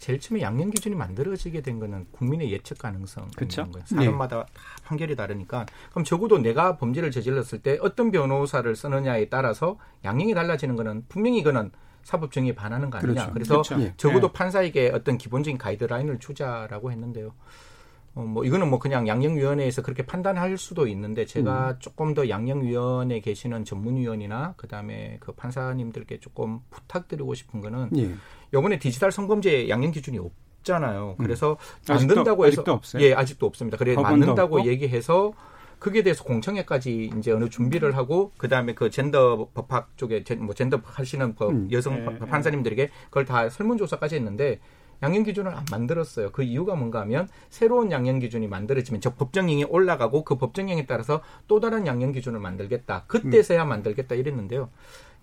[0.00, 3.70] 제일 처음에 양형 기준이 만들어지게 된 거는 국민의 예측 가능성 그렇죠?
[3.70, 3.84] 거예요.
[3.86, 4.42] 사람마다 네.
[4.42, 10.74] 다 판결이 다르니까 그럼 적어도 내가 범죄를 저질렀을 때 어떤 변호사를 쓰느냐에 따라서 양형이 달라지는
[10.74, 11.70] 거는 분명히 이거는
[12.02, 13.12] 사법 정의에 반하는 거 아니냐.
[13.12, 13.32] 그렇죠.
[13.34, 13.80] 그래서 그렇죠.
[13.82, 13.94] 예.
[13.98, 14.32] 적어도 네.
[14.32, 17.34] 판사에게 어떤 기본적인 가이드라인을 주자라고 했는데요.
[18.14, 21.76] 어, 뭐 이거는 뭐 그냥 양형위원회에서 그렇게 판단할 수도 있는데 제가 음.
[21.78, 28.14] 조금 더 양형위원회 계시는 전문위원이나 그다음에 그 판사님들께 조금 부탁드리고 싶은 거는 예.
[28.52, 31.16] 이번에 디지털 성범죄 양형 기준이 없잖아요.
[31.18, 31.24] 음.
[31.24, 31.94] 그래서 음.
[31.94, 33.02] 만든다고 해서 아직도 없어요?
[33.02, 33.76] 예, 아직도 없습니다.
[33.76, 34.68] 그래 만든다고 없고?
[34.68, 35.32] 얘기해서
[35.78, 41.34] 그게 대해서 공청회까지 이제 어느 준비를 하고 그다음에 그 젠더 법학 쪽에 뭐 젠더 하시는
[41.34, 41.68] 법 음.
[41.72, 44.60] 여성 네, 판사님들에게 그걸 다 설문조사까지 했는데
[45.02, 46.30] 양형 기준을 안 만들었어요.
[46.30, 51.60] 그 이유가 뭔가 하면 새로운 양형 기준이 만들어지면 저 법정형이 올라가고 그 법정형에 따라서 또
[51.60, 53.04] 다른 양형 기준을 만들겠다.
[53.06, 54.68] 그때서야 만들겠다 이랬는데요.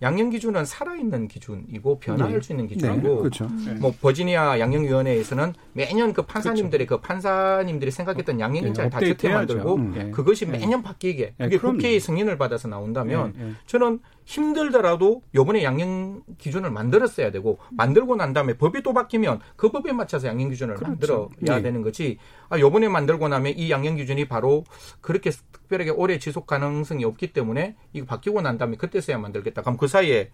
[0.00, 2.40] 양형 기준은 살아있는 기준이고 변화할 네.
[2.40, 3.16] 수 있는 기준이고 네.
[3.16, 3.48] 그렇죠.
[3.66, 3.74] 네.
[3.74, 7.00] 뭐 버지니아 양형 위원회에서는 매년 그 판사님들의 그렇죠.
[7.00, 9.94] 그 판사님들이 생각했던 양형인자를 다 채택 만들고 음.
[9.94, 10.10] 네.
[10.10, 10.58] 그것이 네.
[10.58, 17.58] 매년 바뀌게 네, 그게 국회의 승인을 받아서 나온다면 저는 힘들더라도 요번에 양형 기준을 만들었어야 되고
[17.70, 21.30] 만들고 난 다음에 법이 또 바뀌면 그 법에 맞춰서 양형 기준을 그렇죠.
[21.30, 21.62] 만들어야 네.
[21.62, 22.18] 되는 거지.
[22.50, 24.64] 아 요번에 만들고 나면 이 양형 기준이 바로
[25.00, 29.62] 그렇게 특별하게 오래 지속 가능성이 없기 때문에 이거 바뀌고 난 다음에 그때서야 만들겠다.
[29.62, 30.30] 그럼 그 사이에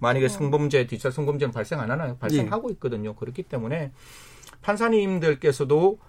[0.00, 0.28] 만약에 어.
[0.28, 2.16] 성범죄, 디지털 성범죄는 발생 안 하나요?
[2.18, 2.74] 발생하고 네.
[2.74, 3.14] 있거든요.
[3.14, 3.92] 그렇기 때문에
[4.62, 6.00] 판사님들께서도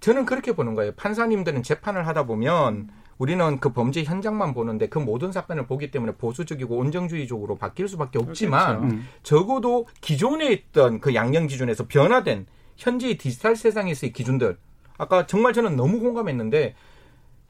[0.00, 0.92] 저는 그렇게 보는 거예요.
[0.96, 2.90] 판사님들은 재판을 하다 보면
[3.20, 8.78] 우리는 그 범죄 현장만 보는데 그 모든 사건을 보기 때문에 보수적이고 온정주의적으로 바뀔 수밖에 없지만
[8.78, 8.94] 그렇죠.
[8.94, 9.08] 음.
[9.22, 12.46] 적어도 기존에 있던 그 양형 기준에서 변화된
[12.78, 14.56] 현재의 디지털 세상에서의 기준들
[14.96, 16.74] 아까 정말 저는 너무 공감했는데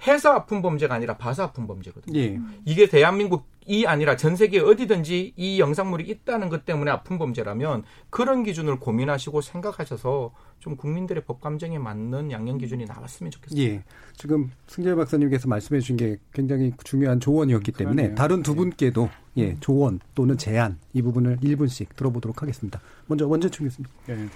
[0.07, 2.19] 해서 아픈 범죄가 아니라 봐서 아픈 범죄거든요.
[2.19, 2.39] 예.
[2.65, 8.81] 이게 대한민국이 아니라 전 세계 어디든지 이 영상물이 있다는 것 때문에 아픈 범죄라면 그런 기준을
[8.81, 13.73] 고민하시고 생각하셔서 좀 국민들의 법 감정에 맞는 양형 기준이 나왔으면 좋겠습니다.
[13.73, 13.83] 예.
[14.17, 18.15] 지금 승재 박사님께서 말씀해 주신 게 굉장히 중요한 조언이었기 때문에 그러네요.
[18.17, 18.57] 다른 두 예.
[18.57, 22.81] 분께도 예, 조언 또는 제안 이 부분을 1분씩 들어보도록 하겠습니다.
[23.07, 23.89] 먼저 원재충 교수님.
[24.09, 24.29] 예.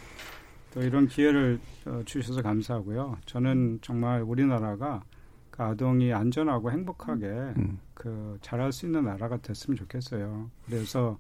[0.72, 3.18] 또 이런 기회를 어, 주셔서 감사하고요.
[3.26, 5.13] 저는 정말 우리나라가 그
[5.62, 7.78] 아동이 안전하고 행복하게 음.
[7.94, 10.50] 그 자랄 수 있는 나라가 됐으면 좋겠어요.
[10.66, 11.18] 그래서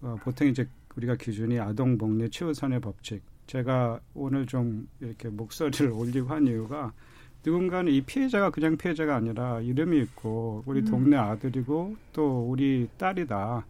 [0.00, 3.22] 어, 보통 이제 우리가 기준이 아동 복리 치유선의 법칙.
[3.46, 6.92] 제가 오늘 좀 이렇게 목소리를 올리고 한 이유가
[7.44, 10.84] 누군가는 이 피해자가 그냥 피해자가 아니라 이름이 있고 우리 음.
[10.84, 13.66] 동네 아들이고 또 우리 딸이다.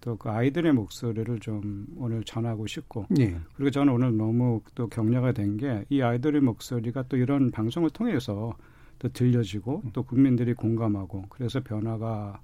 [0.00, 3.36] 또 그 아이들의 목소리를 좀 오늘 전하고 싶고 예.
[3.54, 8.56] 그리고 저는 오늘 너무 또 격려가 된 게 이 아이들의 목소리가 또 이런 방송을 통해서
[9.00, 12.40] 또 들려지고 또 국민들이 공감하고 그래서 변화가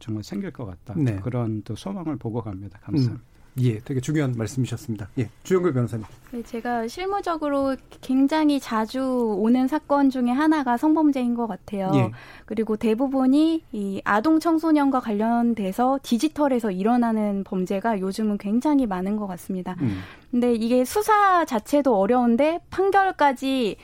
[0.00, 0.94] 정말 생길 것 같다.
[0.96, 1.16] 네.
[1.20, 2.80] 그런 또 소망을 보고 갑니다.
[2.82, 3.22] 감사합니다.
[3.24, 3.32] 음.
[3.58, 5.10] 예, 되게 중요한 말씀이셨습니다.
[5.18, 6.06] 예, 주영글 변호사님.
[6.30, 9.02] 네, 제가 실무적으로 굉장히 자주
[9.38, 11.90] 오는 사건 중에 하나가 성범죄인 것 같아요.
[11.94, 12.10] 예.
[12.46, 19.76] 그리고 대부분이 이 아동 청소년과 관련돼서 디지털에서 일어나는 범죄가 요즘은 굉장히 많은 것 같습니다.
[19.82, 19.98] 음.
[20.30, 23.76] 근데 이게 수사 자체도 어려운데 판결까지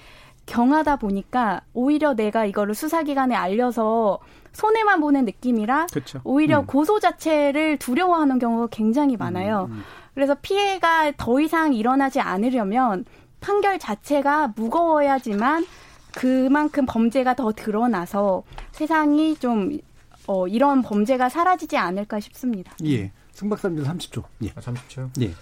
[0.48, 4.18] 경하다 보니까 오히려 내가 이거를 수사기관에 알려서
[4.52, 6.20] 손해만 보는 느낌이라 그쵸.
[6.24, 6.66] 오히려 음.
[6.66, 9.66] 고소 자체를 두려워하는 경우가 굉장히 음, 많아요.
[9.70, 9.82] 음, 음.
[10.14, 13.04] 그래서 피해가 더 이상 일어나지 않으려면
[13.40, 15.64] 판결 자체가 무거워야지만
[16.12, 18.42] 그만큼 범죄가 더 드러나서
[18.72, 19.78] 세상이 좀
[20.26, 22.72] 어, 이런 범죄가 사라지지 않을까 싶습니다.
[22.84, 23.12] 예.
[23.32, 24.24] 승 박사님 30초.
[24.42, 24.48] 예.
[24.56, 25.10] 아, 30초.
[25.22, 25.32] 예.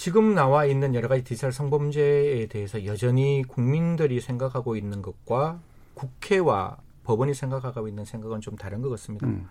[0.00, 5.60] 지금 나와 있는 여러 가지 디지털 성범죄에 대해서 여전히 국민들이 생각하고 있는 것과
[5.92, 9.26] 국회와 법원이 생각하고 있는 생각은 좀 다른 것 같습니다.
[9.26, 9.46] 음.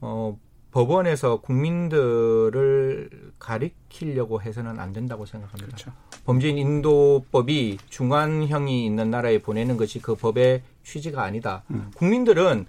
[0.00, 0.36] 어,
[0.72, 5.66] 법원에서 국민들을 가리키려고 해서는 안 된다고 생각합니다.
[5.66, 5.92] 그렇죠.
[6.24, 11.62] 범죄인 인도법이 중환형이 있는 나라에 보내는 것이 그 법의 취지가 아니다.
[11.70, 11.92] 음.
[11.94, 12.66] 국민들은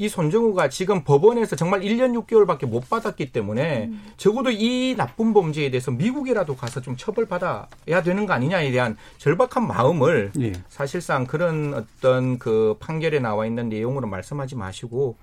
[0.00, 4.02] 이 손정우가 지금 법원에서 정말 1년 6개월밖에 못 받았기 때문에 음.
[4.16, 10.30] 적어도 이 나쁜 범죄에 대해서 미국이라도 가서 좀 처벌받아야 되는 거 아니냐에 대한 절박한 마음을
[10.40, 10.52] 예.
[10.68, 15.16] 사실상 그런 어떤 그 판결에 나와 있는 내용으로 말씀하지 마시고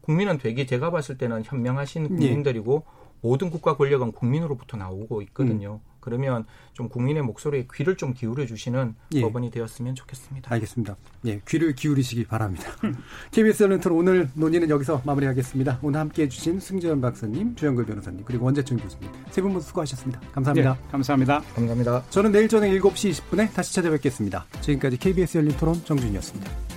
[0.00, 2.08] 국민은 되게 제가 봤을 때는 현명하신 예.
[2.08, 2.96] 국민들이고 예.
[3.20, 5.80] 모든 국가 권력은 국민으로부터 나오고 있거든요.
[5.84, 5.95] 음.
[6.06, 9.20] 그러면 좀 국민의 목소리에 귀를 좀 기울여 주시는 예.
[9.22, 10.54] 법원이 되었으면 좋겠습니다.
[10.54, 10.96] 알겠습니다.
[11.26, 12.70] 예, 귀를 기울이시기 바랍니다.
[13.32, 15.80] KBS 열린토 오늘 논의는 여기서 마무리하겠습니다.
[15.82, 20.20] 오늘 함께해 주신 승재현 박사님, 주영글 변호사님, 그리고 원재춘 교수님 세 분 모두 수고하셨습니다.
[20.32, 20.74] 감사합니다.
[20.74, 21.40] 네, 감사합니다.
[21.54, 22.02] 감사합니다.
[22.10, 24.46] 저는 내일 저녁 7시 20분에 다시 찾아뵙겠습니다.
[24.60, 26.75] 지금까지 KBS 열린 토론 정준이었습니다.